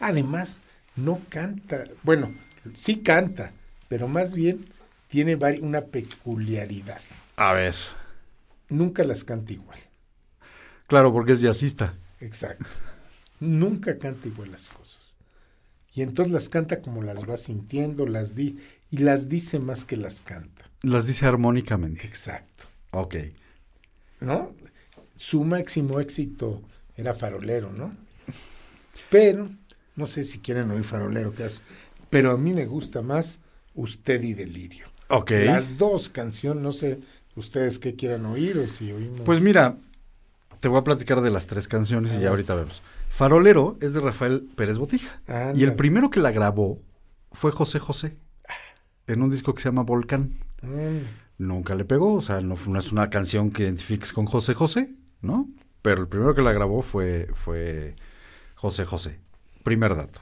[0.00, 0.60] Además,
[0.96, 2.34] no canta, bueno,
[2.74, 3.52] sí canta,
[3.88, 4.64] pero más bien
[5.08, 7.00] tiene una peculiaridad.
[7.36, 7.74] A ver.
[8.68, 9.78] Nunca las canta igual.
[10.86, 11.94] Claro, porque es jazzista.
[12.20, 12.66] Exacto.
[13.40, 15.16] Nunca canta igual las cosas.
[15.92, 18.58] Y entonces las canta como las va sintiendo, las di
[18.90, 20.70] y las dice más que las canta.
[20.82, 22.06] Las dice armónicamente.
[22.06, 22.66] Exacto.
[22.92, 23.16] Ok.
[24.20, 24.54] ¿No?
[25.14, 26.62] Su máximo éxito
[26.96, 27.94] era farolero, ¿no?
[29.10, 29.48] Pero,
[29.94, 31.60] no sé si quieren oír farolero, ¿qué hace?
[32.10, 33.40] pero a mí me gusta más
[33.76, 34.86] Usted y Delirio.
[35.08, 35.30] Ok.
[35.44, 36.98] Las dos canciones, no sé
[37.36, 39.20] ustedes qué quieran oír o si oímos.
[39.20, 39.76] Pues mira,
[40.60, 42.82] te voy a platicar de las tres canciones y ya ahorita vemos.
[43.10, 45.20] Farolero es de Rafael Pérez Botija.
[45.54, 46.80] Y el primero que la grabó
[47.32, 48.16] fue José José.
[49.06, 50.32] En un disco que se llama Volcán.
[50.62, 50.98] Mm,
[51.38, 54.94] Nunca le pegó, o sea, no, no es una canción que identifiques con José José,
[55.20, 55.48] ¿no?
[55.82, 57.94] Pero el primero que la grabó fue, fue
[58.54, 59.20] José José.
[59.62, 60.20] Primer dato.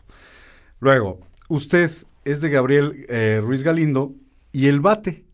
[0.81, 1.91] Luego, usted
[2.25, 4.15] es de Gabriel eh, Ruiz Galindo
[4.53, 5.25] y el bate,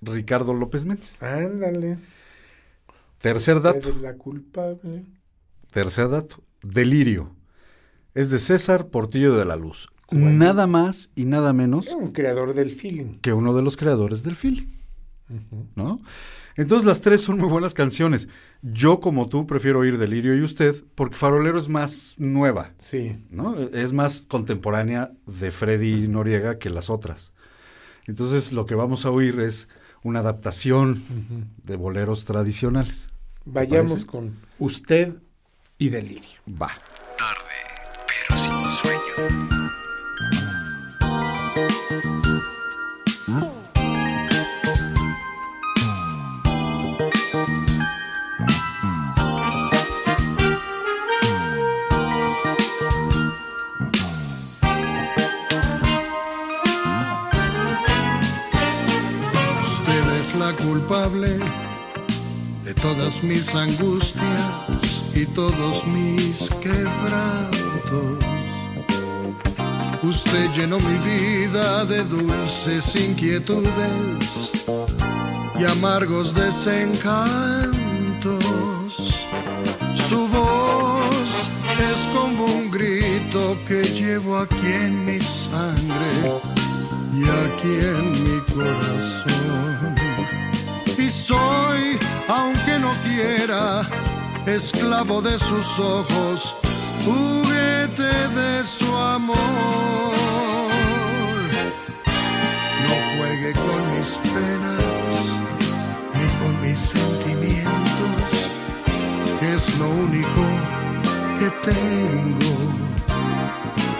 [0.00, 1.22] Ricardo López Méndez.
[1.22, 1.98] ándale.
[3.18, 3.88] Tercer dato.
[3.88, 5.04] es la culpable.
[5.72, 6.42] Tercer dato.
[6.62, 7.34] Delirio.
[8.14, 9.88] Es de César Portillo de la Luz.
[10.10, 13.18] Nada más y nada menos un creador del feeling.
[13.20, 14.66] que uno de los creadores del feeling,
[15.74, 16.00] ¿no?
[16.56, 18.28] Entonces las tres son muy buenas canciones.
[18.62, 23.24] Yo como tú prefiero oír Delirio y usted porque Farolero es más nueva, Sí.
[23.30, 23.58] ¿no?
[23.58, 27.32] Es más contemporánea de Freddy Noriega que las otras.
[28.06, 29.68] Entonces lo que vamos a oír es
[30.02, 31.02] una adaptación
[31.62, 33.08] de boleros tradicionales.
[33.46, 34.06] Vayamos parece?
[34.06, 35.14] con Usted
[35.78, 36.40] y Delirio.
[36.48, 36.68] Va.
[37.18, 39.70] Tarde, pero sin sueño.
[60.94, 68.24] De todas mis angustias y todos mis quebrantos.
[70.04, 74.52] Usted llenó mi vida de dulces inquietudes
[75.58, 77.26] y amargos desencantos.
[79.94, 81.50] Su voz
[81.90, 86.40] es como un grito que llevo aquí en mi sangre
[87.12, 89.83] y aquí en mi corazón.
[91.14, 91.98] Soy,
[92.28, 93.88] aunque no quiera,
[94.46, 96.54] esclavo de sus ojos,
[97.04, 99.36] juguete de su amor.
[102.84, 105.24] No juegue con mis penas
[106.14, 108.30] ni con mis sentimientos,
[109.40, 110.42] es lo único
[111.38, 112.54] que tengo.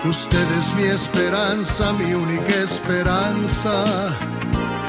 [0.04, 3.84] Usted es mi esperanza, mi única esperanza.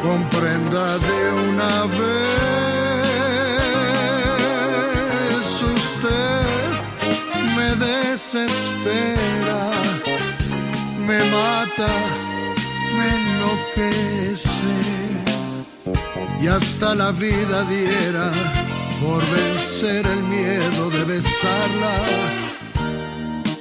[0.06, 2.26] Comprenda de una vez.
[5.82, 6.46] Usted
[7.58, 9.62] me desespera,
[11.08, 11.94] me mata,
[12.96, 14.78] me enloquece.
[16.40, 18.32] Y hasta la vida diera
[19.02, 21.96] por vencer el miedo de besarla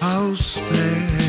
[0.03, 1.24] a usted.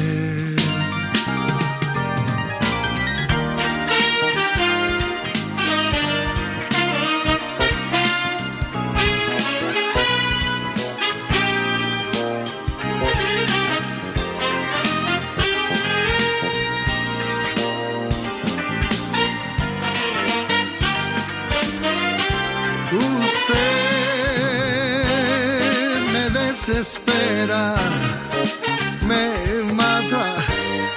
[27.45, 29.29] Me
[29.71, 30.25] mata,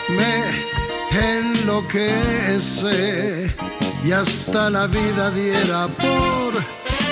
[0.08, 0.42] me
[1.36, 2.94] enloquece
[4.02, 6.54] y hasta la vida diera por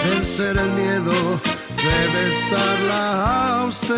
[0.08, 1.38] vencer el miedo
[1.84, 3.96] de besarla a usted.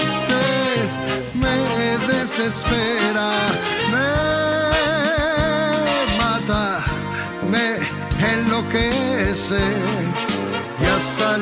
[0.00, 0.88] Usted
[1.34, 1.56] me
[2.10, 3.30] desespera,
[3.92, 4.08] me
[6.16, 6.62] mata,
[7.50, 7.66] me
[8.32, 9.60] enloquece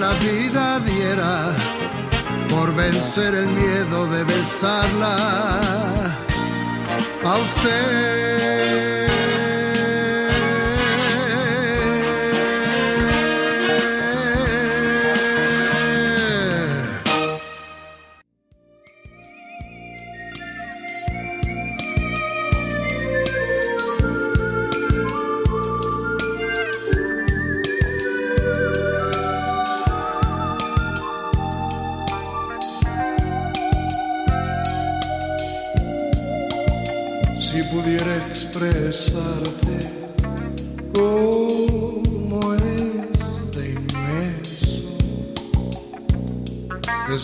[0.00, 1.52] la vida diera
[2.50, 5.16] por vencer el miedo de besarla
[7.24, 9.25] a usted.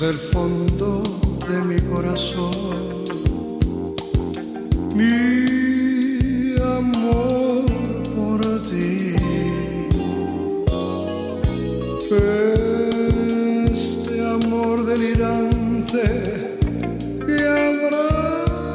[0.02, 1.02] Desde el fondo
[1.48, 2.50] de mi corazón.
[4.96, 7.64] Mi amor
[8.16, 9.14] por ti.
[13.72, 16.02] Este amor delirante
[17.24, 17.36] que
[18.56, 18.74] abraza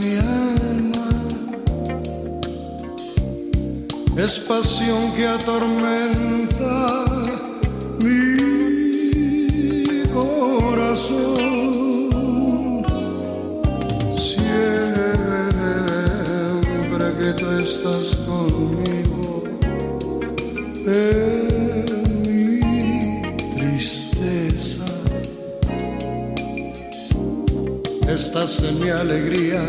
[0.00, 1.08] mi alma.
[4.18, 6.95] Es pasión que atormenta
[28.46, 29.60] en mi alegría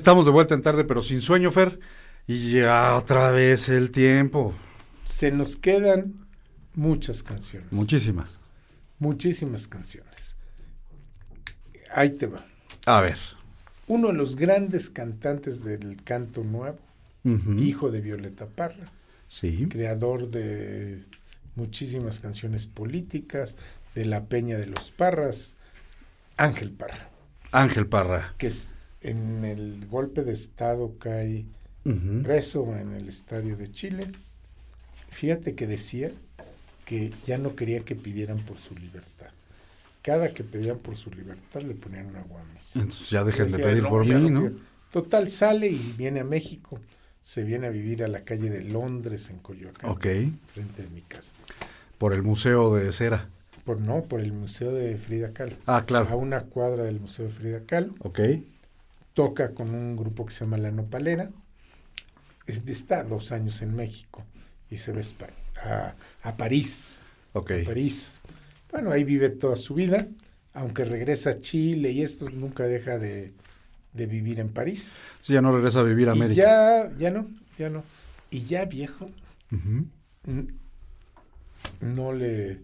[0.00, 1.78] Estamos de vuelta en tarde, pero sin sueño, Fer.
[2.26, 4.54] Y ya otra vez el tiempo.
[5.04, 6.26] Se nos quedan
[6.74, 7.70] muchas canciones.
[7.70, 8.38] Muchísimas.
[8.98, 10.36] Muchísimas canciones.
[11.92, 12.42] Ahí te va.
[12.86, 13.18] A ver.
[13.88, 16.78] Uno de los grandes cantantes del canto nuevo,
[17.58, 18.90] hijo de Violeta Parra,
[19.28, 19.66] Sí.
[19.68, 21.04] creador de
[21.56, 23.54] muchísimas canciones políticas,
[23.94, 25.58] de la Peña de los Parras,
[26.38, 27.10] Ángel Parra,
[27.52, 28.34] Ángel Parra.
[28.38, 28.68] que es-
[29.00, 31.46] en el golpe de Estado cae
[31.84, 32.22] Ujú.
[32.22, 34.06] preso en el Estadio de Chile.
[35.10, 36.10] Fíjate que decía
[36.84, 39.28] que ya no quería que pidieran por su libertad,
[40.02, 42.76] cada que pedían por su libertad le ponían una guamis.
[42.76, 44.50] Entonces ya dejen de pedir por mí, no.
[44.92, 46.80] Total, sale y viene a México.
[47.22, 49.90] Se viene a vivir a la calle de Londres, en Coyoacán.
[49.90, 50.06] Ok.
[50.52, 51.32] Frente de mi casa.
[51.98, 53.28] Por el Museo de Cera.
[53.64, 55.56] Por, no, por el Museo de Frida Kahlo.
[55.66, 56.08] Ah, claro.
[56.08, 57.94] A una cuadra del Museo de Frida Kahlo.
[58.00, 58.18] Ok.
[59.14, 61.30] Toca con un grupo que se llama La Nopalera.
[62.46, 64.24] Es- Está dos años en México
[64.70, 65.00] y se va
[65.64, 67.00] a a, París.
[67.32, 67.50] Ok.
[67.62, 68.12] a París.
[68.70, 70.06] Bueno, ahí vive toda su vida,
[70.54, 73.32] aunque regresa a Chile y esto nunca deja de,
[73.92, 74.94] de vivir en París.
[75.20, 76.40] Sí, ya no regresa a vivir a Y América.
[76.42, 77.28] ya, ya no,
[77.58, 77.82] ya no.
[78.30, 79.10] Y ya viejo,
[81.80, 82.60] no le,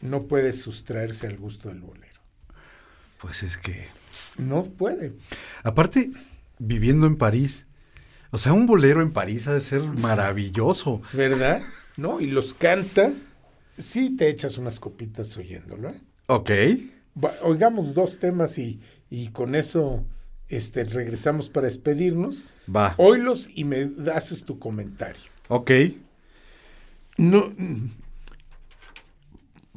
[0.00, 2.20] no puede sustraerse al gusto del bolero.
[3.20, 3.86] Pues es que...
[4.38, 5.12] No puede.
[5.62, 6.10] Aparte,
[6.58, 7.66] viviendo en París,
[8.30, 11.02] o sea, un bolero en París ha de ser maravilloso.
[11.12, 11.60] ¿Verdad?
[11.96, 12.20] ¿No?
[12.20, 13.12] Y los canta.
[13.78, 16.00] Sí te echas unas copitas oyéndolo, ¿eh?
[16.28, 16.50] Ok.
[17.42, 18.80] Oigamos dos temas y,
[19.10, 20.04] y con eso
[20.48, 22.46] este, regresamos para despedirnos.
[22.74, 22.94] Va.
[22.96, 25.22] Oílos y me haces tu comentario.
[25.48, 25.70] Ok.
[27.18, 27.90] No, mm,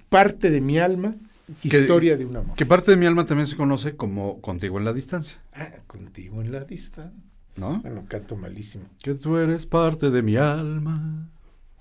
[0.09, 1.15] parte de mi alma,
[1.61, 2.55] Que- historia de un amor.
[2.55, 6.41] Que parte de mi alma también se conoce como Contigo en la distancia, Ah, contigo
[6.41, 7.19] en la distancia.
[7.55, 7.79] ¿no?
[7.81, 8.85] Bueno, canto malísimo.
[9.01, 11.29] Que tú eres parte de mi alma,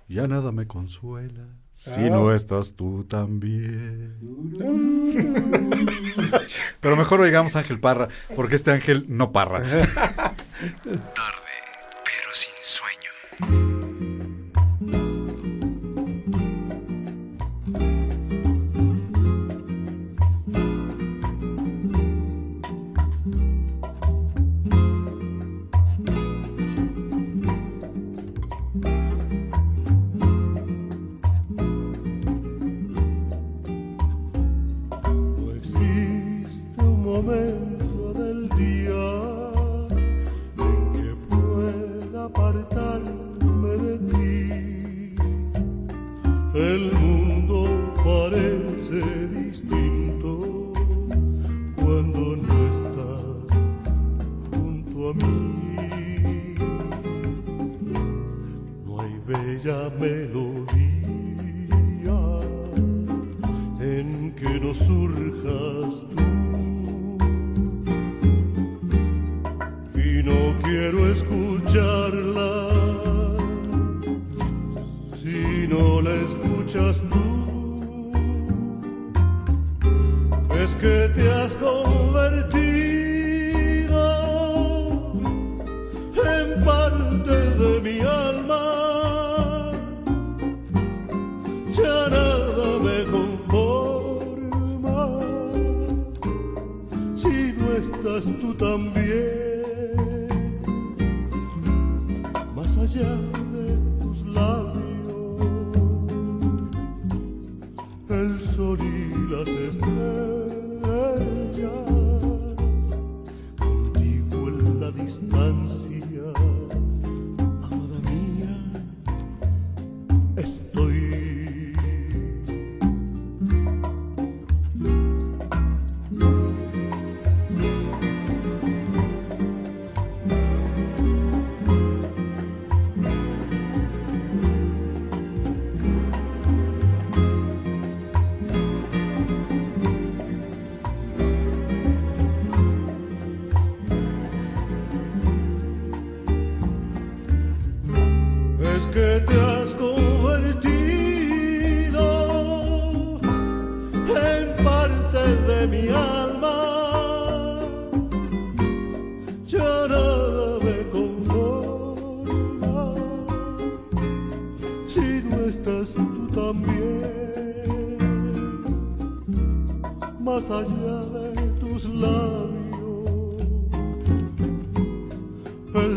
[0.08, 1.46] ya nada me consuela.
[1.72, 2.10] Si Ah.
[2.10, 4.14] no estás tú también.
[6.80, 9.60] Pero mejor oigamos a Ángel Parra, porque este Ángel no parra.
[9.62, 11.50] Tarde,
[12.04, 13.73] pero sin sueño.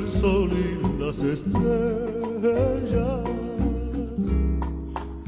[0.08, 1.64] Y las estrellas,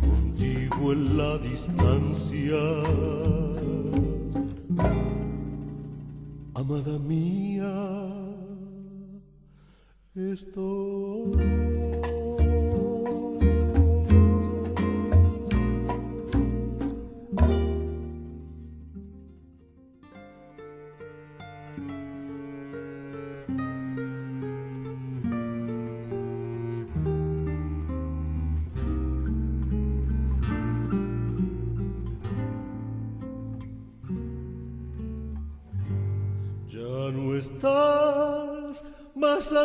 [0.01, 2.55] contigo en la distancia.
[6.53, 7.73] Amada mía,
[10.15, 11.78] estoy.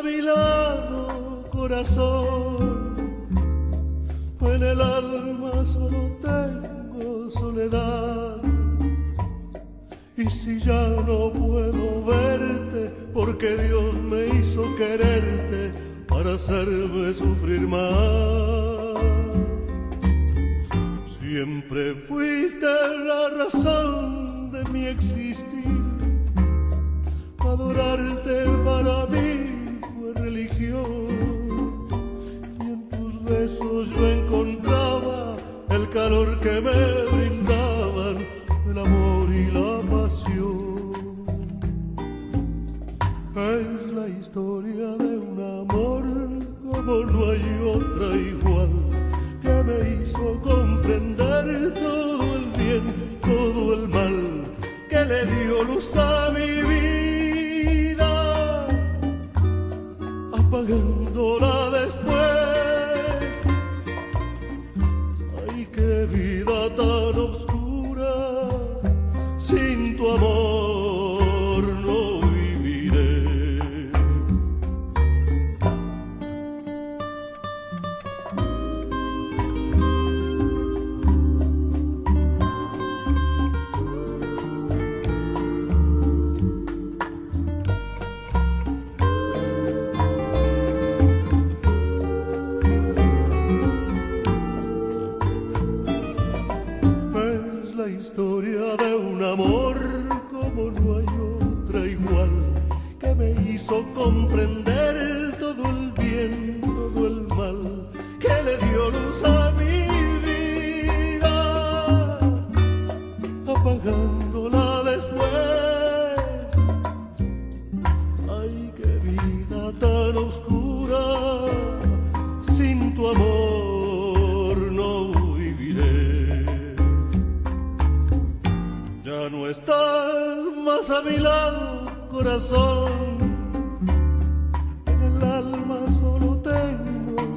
[0.05, 2.24] Mi lado, corazón.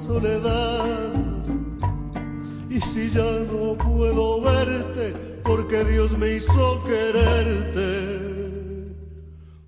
[0.08, 1.12] Soledad.
[2.70, 5.14] Y si ya no puedo verte,
[5.44, 7.90] porque Dios me hizo quererte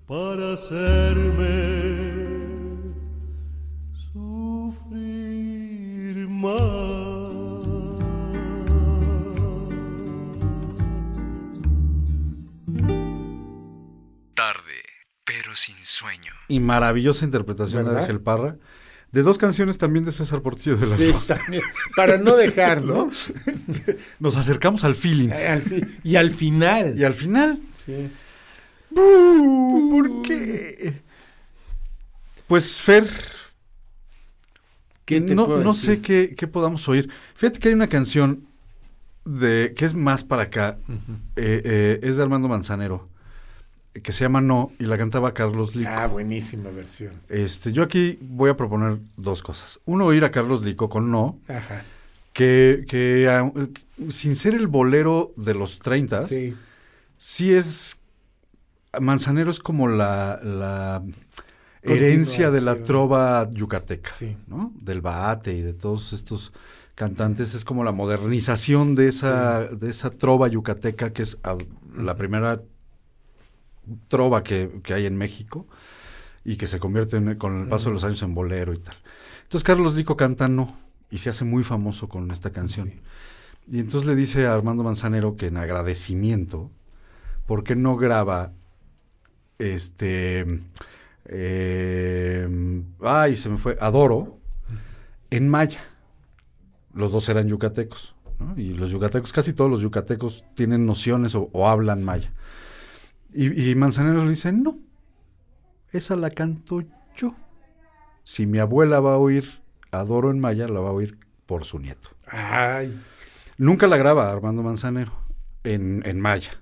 [0.06, 1.56] para hacerme
[4.12, 5.48] sufrir
[6.28, 7.28] más.
[14.34, 14.80] Tarde,
[15.24, 16.32] pero sin sueño.
[16.48, 18.02] Y maravillosa interpretación de ¿Verdad?
[18.02, 18.56] Ángel Parra.
[19.12, 21.34] De dos canciones también de César Portillo de la Sí, Rosa.
[21.36, 21.62] también,
[21.96, 23.10] para no dejar, ¿no?
[23.46, 25.30] Este, Nos acercamos al feeling.
[25.30, 26.96] Al fi- y al final.
[26.98, 28.08] Y al final, Sí.
[28.94, 31.00] ¿por qué?
[32.46, 33.08] Pues Fer,
[35.04, 35.96] ¿Qué te no, puedo no decir?
[35.96, 37.10] sé qué, qué podamos oír.
[37.34, 38.46] Fíjate que hay una canción
[39.24, 40.78] de que es más para acá,
[41.36, 43.08] eh, eh, es de Armando Manzanero,
[43.92, 45.90] que se llama No, y la cantaba Carlos Lico.
[45.92, 47.14] Ah, buenísima versión.
[47.28, 49.80] Este, yo aquí voy a proponer dos cosas.
[49.84, 51.82] Uno, oír a Carlos Lico con No, Ajá.
[52.32, 53.28] que, que
[54.10, 56.54] sin ser el bolero de los 30, Sí.
[57.18, 57.96] sí es.
[59.00, 61.02] Manzanero es como la, la
[61.82, 64.36] herencia de la trova yucateca, Sí.
[64.48, 64.72] ¿no?
[64.82, 66.52] Del Baate y de todos estos
[66.96, 67.54] cantantes.
[67.54, 71.38] Es como la modernización de esa, de esa trova yucateca que es
[71.96, 72.60] la primera
[74.08, 75.66] trova que, que hay en México
[76.44, 78.96] y que se convierte en- con el paso de los años en bolero y tal.
[79.42, 80.74] Entonces Carlos Lico canta No
[81.10, 82.88] y se hace muy famoso con esta canción.
[82.88, 83.00] Sí.
[83.72, 86.70] Y entonces le dice a Armando Manzanero que en agradecimiento,
[87.46, 88.52] ¿por qué no graba
[89.58, 90.60] este...
[91.26, 94.38] eh, ay, se me fue, Adoro,
[95.30, 95.80] en maya?
[96.94, 98.58] Los dos eran yucatecos, ¿no?
[98.58, 102.32] Y los yucatecos, casi todos los yucatecos tienen nociones o, o hablan maya.
[103.32, 104.78] Y, y Manzanero le dice, no,
[105.92, 106.82] esa la canto
[107.16, 107.34] yo.
[108.22, 111.78] Si mi abuela va a oír Adoro en maya, la va a oír por su
[111.78, 112.10] nieto.
[112.26, 113.00] Ay.
[113.58, 115.12] Nunca la graba Armando Manzanero
[115.64, 116.52] en, en maya,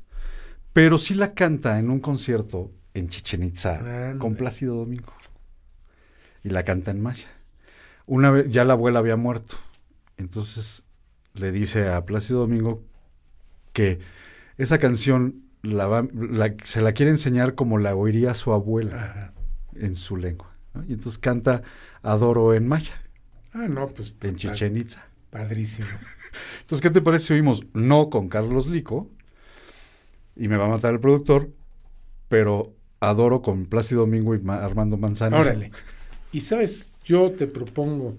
[0.73, 5.13] pero sí la canta en un concierto en Chichen Itza con Plácido Domingo.
[6.43, 7.29] Y la canta en maya.
[8.07, 9.57] Una vez, ya la abuela había muerto.
[10.17, 10.85] Entonces
[11.35, 12.83] le dice a Plácido Domingo
[13.73, 14.01] que
[14.57, 19.33] esa canción la va- la- se la quiere enseñar como la oiría su abuela Ajá.
[19.75, 20.51] en su lengua.
[20.75, 20.85] ¿no?
[20.85, 21.63] Y entonces canta
[22.03, 22.95] Adoro en maya,
[23.53, 24.15] Ah, no, pues.
[24.23, 25.07] en Chichen Itza.
[25.31, 25.89] Padrísimo.
[26.63, 29.11] Entonces, ¿qué te parece si oímos no con Carlos Lico?
[30.37, 31.51] Y me va a matar el productor,
[32.29, 35.41] pero Adoro con Plácido Domingo y Ma- Armando Manzanero.
[35.43, 35.71] Órale.
[36.33, 38.17] Y sabes, yo te propongo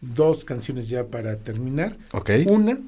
[0.00, 1.96] dos canciones ya para terminar.
[2.12, 2.30] Ok.
[2.48, 2.78] Una,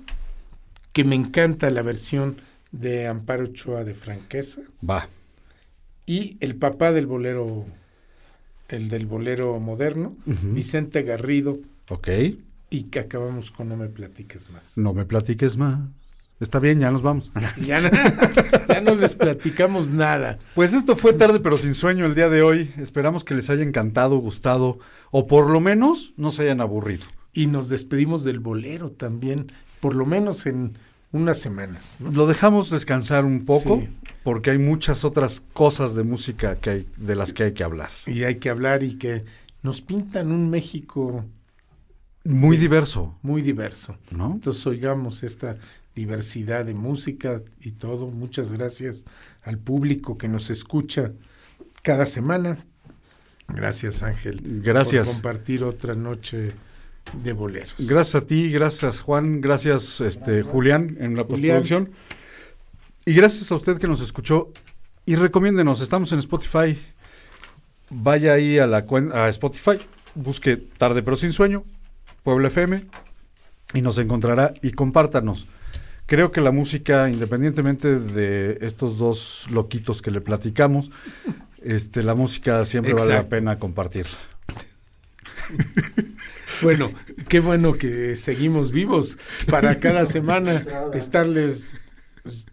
[0.92, 2.40] que me encanta la versión
[2.72, 4.62] de Amparo Ochoa de Franqueza.
[4.88, 5.08] Va.
[6.06, 7.66] Y el papá del bolero,
[8.68, 10.16] el del bolero moderno.
[10.26, 11.58] Vicente Garrido.
[11.88, 12.08] Ok.
[12.70, 14.76] Y que acabamos con No me platiques más.
[14.76, 15.78] No me platiques más.
[16.40, 17.30] Está bien, ya nos vamos.
[17.64, 17.88] Ya no,
[18.68, 20.38] ya no les platicamos nada.
[20.56, 22.72] Pues esto fue tarde pero sin sueño el día de hoy.
[22.78, 24.80] Esperamos que les haya encantado, gustado
[25.12, 27.04] o por lo menos no se hayan aburrido.
[27.32, 30.76] Y nos despedimos del bolero también, por lo menos en
[31.12, 31.96] unas semanas.
[32.00, 32.10] ¿no?
[32.10, 33.88] Lo dejamos descansar un poco Sí.
[34.24, 37.90] porque hay muchas otras cosas de música que hay, de las que hay que hablar.
[38.06, 39.24] Y hay que hablar y que
[39.62, 41.24] nos pintan un México
[42.24, 43.96] Muy diverso, muy diverso.
[44.12, 44.32] ¿no?
[44.32, 45.56] Entonces oigamos esta
[45.94, 48.08] diversidad de música y todo.
[48.10, 49.04] Muchas gracias
[49.42, 51.12] al público que nos escucha
[51.82, 52.64] cada semana.
[53.48, 54.40] Gracias Ángel.
[54.62, 55.06] Gracias.
[55.08, 56.52] Por compartir otra noche
[57.12, 57.74] de boleros.
[57.78, 61.60] Gracias a ti, gracias Juan, gracias este Julián en la Julián.
[61.60, 61.90] postproducción.
[63.04, 64.52] Y gracias a usted que nos escuchó.
[65.04, 66.78] Y recomiéndenos, estamos en Spotify.
[67.90, 69.78] Vaya ahí a la a Spotify,
[70.14, 71.64] busque Tarde pero sin sueño,
[72.22, 72.84] Puebla FM,
[73.74, 75.46] y nos encontrará y compártanos.
[76.06, 80.90] Creo que la música, independientemente de estos dos loquitos que le platicamos,
[81.62, 84.16] este, la música siempre vale la pena compartirla.
[86.60, 86.92] Bueno,
[87.28, 89.18] qué bueno que seguimos vivos
[89.50, 90.64] para cada semana
[90.94, 91.74] estarles
[92.22, 92.46] pues,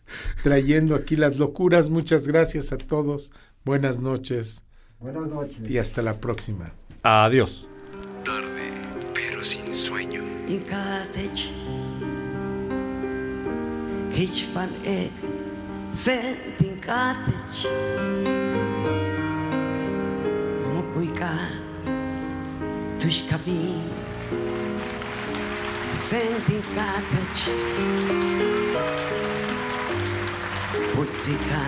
[0.44, 1.90] trayendo aquí las locuras.
[1.90, 3.32] Muchas gracias a todos.
[3.66, 4.64] Buenas noches.
[5.00, 5.70] Buenas noches.
[5.70, 6.74] Y hasta la próxima.
[7.04, 7.70] Adiós.
[8.24, 8.72] Tarde,
[9.14, 10.24] pero sin sueño.
[23.02, 23.88] Ek sent in cottage Mukuika tush kabin
[25.98, 27.44] sent in cottage
[30.94, 31.64] Putzika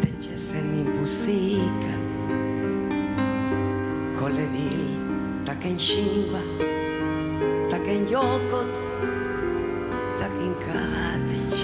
[0.00, 1.96] Teche sen in pusika
[4.18, 4.84] Kolenil
[5.46, 6.42] taken shiva
[7.70, 8.72] taken yokot
[10.20, 11.62] taken cottage.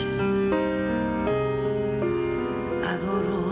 [2.91, 3.43] Adoro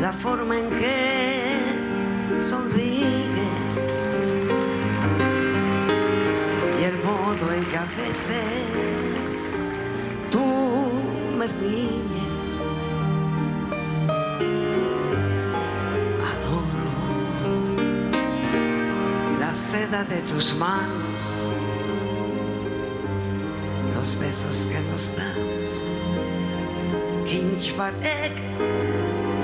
[0.00, 1.53] la forma en que
[2.38, 3.76] sonríes
[6.80, 9.56] y el modo en que a veces
[10.30, 10.44] tú
[11.38, 12.38] me riñes
[16.30, 16.94] adoro
[19.40, 21.20] la seda de tus manos,
[23.94, 25.54] los besos que nos damos.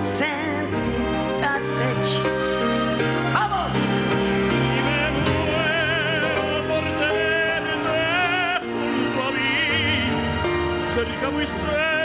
[0.02, 1.90] Sentin katech.
[2.00, 2.49] ¡Vamos!
[11.30, 11.99] Mí, cerca,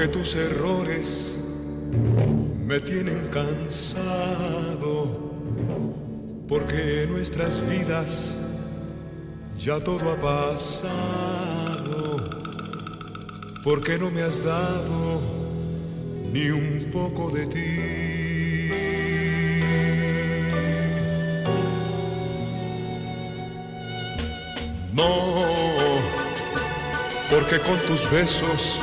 [0.00, 1.30] porque tus errores
[2.64, 5.04] me tienen cansado,
[6.48, 8.34] porque en nuestras vidas
[9.58, 12.16] ya todo ha pasado,
[13.62, 15.20] porque no me has dado
[16.32, 18.70] ni un poco de ti.
[24.94, 25.34] No,
[27.28, 28.80] porque con tus besos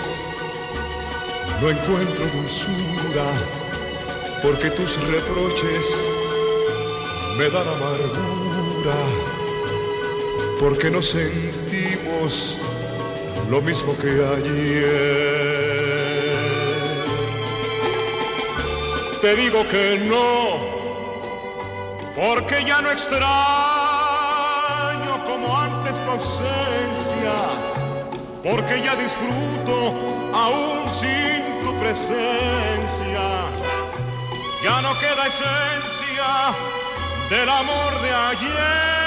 [1.61, 3.27] no encuentro dulzura,
[4.43, 5.85] porque tus reproches
[7.38, 8.95] me dan amargura,
[10.59, 12.55] porque no sentimos
[13.49, 15.17] lo mismo que ayer.
[19.21, 20.57] Te digo que no,
[22.15, 23.25] porque ya no extraño
[25.25, 26.97] como antes tu ausencia
[28.43, 29.91] porque ya disfruto
[30.34, 31.46] aún sin
[31.88, 33.27] presencia.
[34.61, 36.30] Ya no queda esencia
[37.30, 39.06] del amor de ayer.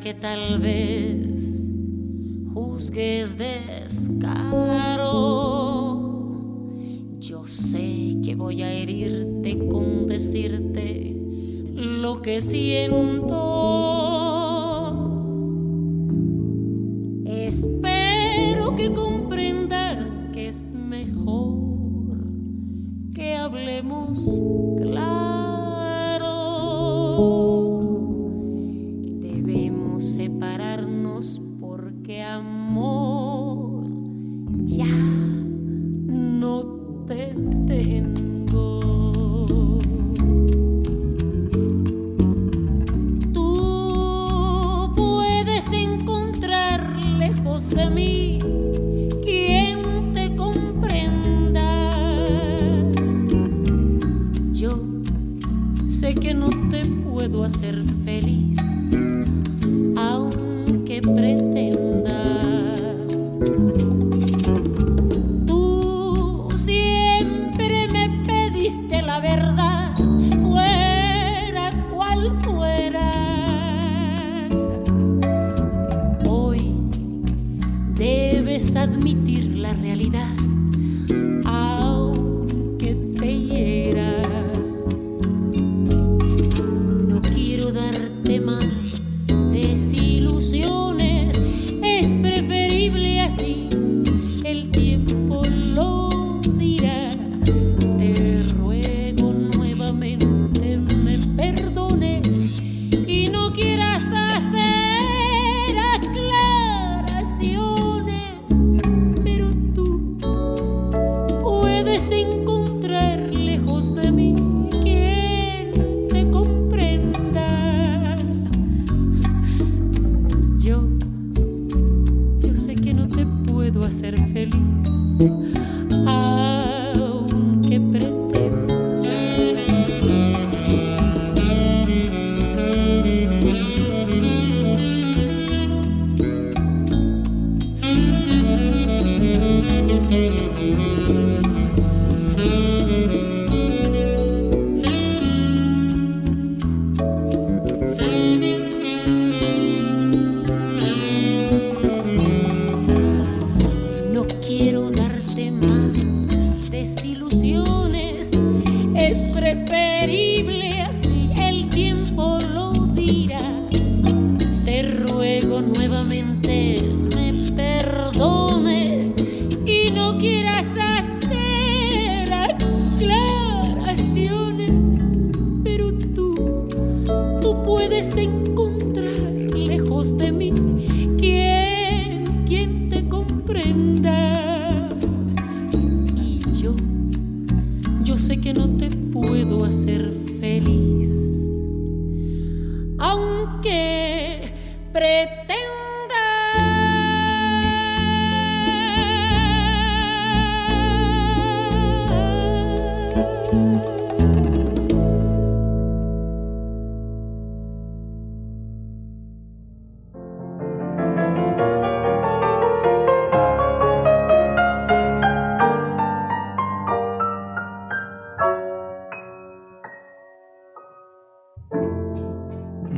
[0.00, 1.68] Que tal vez
[2.54, 5.10] juzgues descaro.
[7.18, 11.14] Yo sé que voy a herirte con decirte
[11.74, 13.49] lo que siento.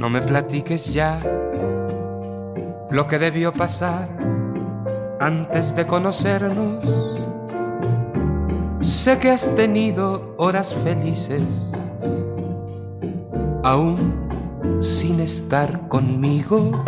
[0.02, 1.20] No me platiques ya
[2.90, 4.08] lo que debió pasar
[5.20, 6.84] antes de conocernos.
[8.80, 11.72] Sé que has tenido horas felices,
[13.62, 16.82] aún sin estar conmigo.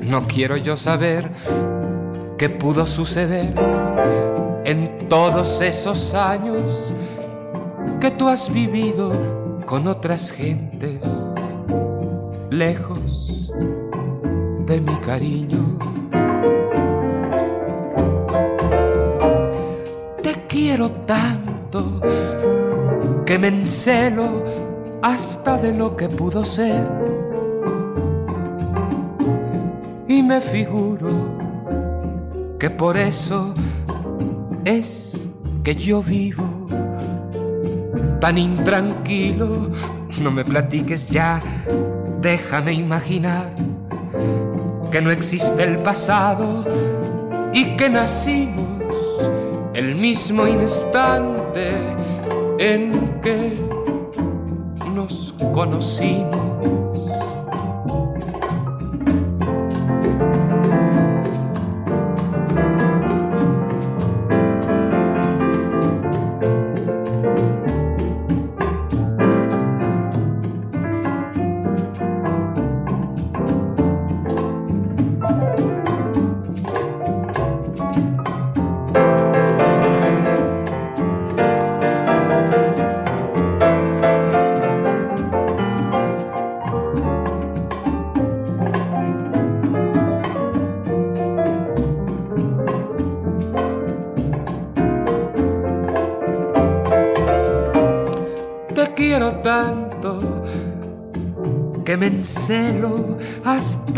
[0.00, 1.32] No quiero yo saber
[2.38, 3.52] qué pudo suceder
[4.64, 6.94] en todos esos años
[8.00, 11.02] que tú has vivido con otras gentes,
[12.50, 13.50] lejos
[14.66, 15.78] de mi cariño.
[20.22, 22.00] Te quiero tanto
[23.26, 24.44] que me encelo
[25.02, 26.88] hasta de lo que pudo ser.
[30.06, 31.36] Y me figuro
[32.60, 33.54] que por eso
[34.64, 35.28] es
[35.64, 36.57] que yo vivo
[38.20, 39.70] tan intranquilo.
[40.20, 41.42] No me platiques ya,
[42.20, 43.50] déjame imaginar
[44.90, 46.64] que no existe el pasado
[47.52, 49.30] y que nacimos
[49.74, 51.72] el mismo instante
[52.58, 53.58] en que
[54.94, 56.37] nos conocimos.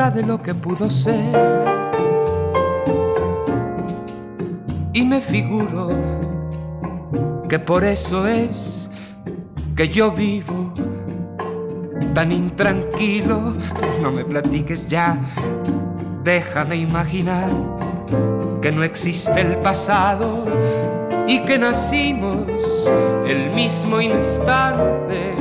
[0.09, 1.21] De lo que pudo ser.
[4.95, 5.91] Y me figuro
[7.49, 8.89] que por eso es
[9.77, 10.73] que yo vivo
[12.15, 13.55] tan intranquilo.
[14.01, 15.21] No me platiques ya,
[16.25, 17.51] déjame imaginar
[18.63, 20.47] que no existe el pasado
[21.27, 22.47] y que nacimos
[23.27, 25.35] el mismo instante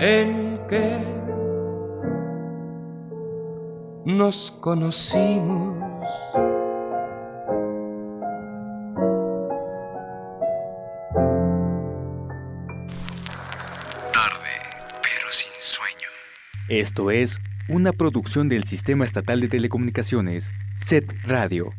[0.00, 1.03] en que
[4.24, 5.76] nos conocimos.
[14.14, 14.54] Tarde,
[15.02, 16.08] pero sin sueño.
[16.70, 17.38] Esto es
[17.68, 20.52] una producción del Sistema Estatal de Telecomunicaciones,
[20.82, 21.74] SET Radio.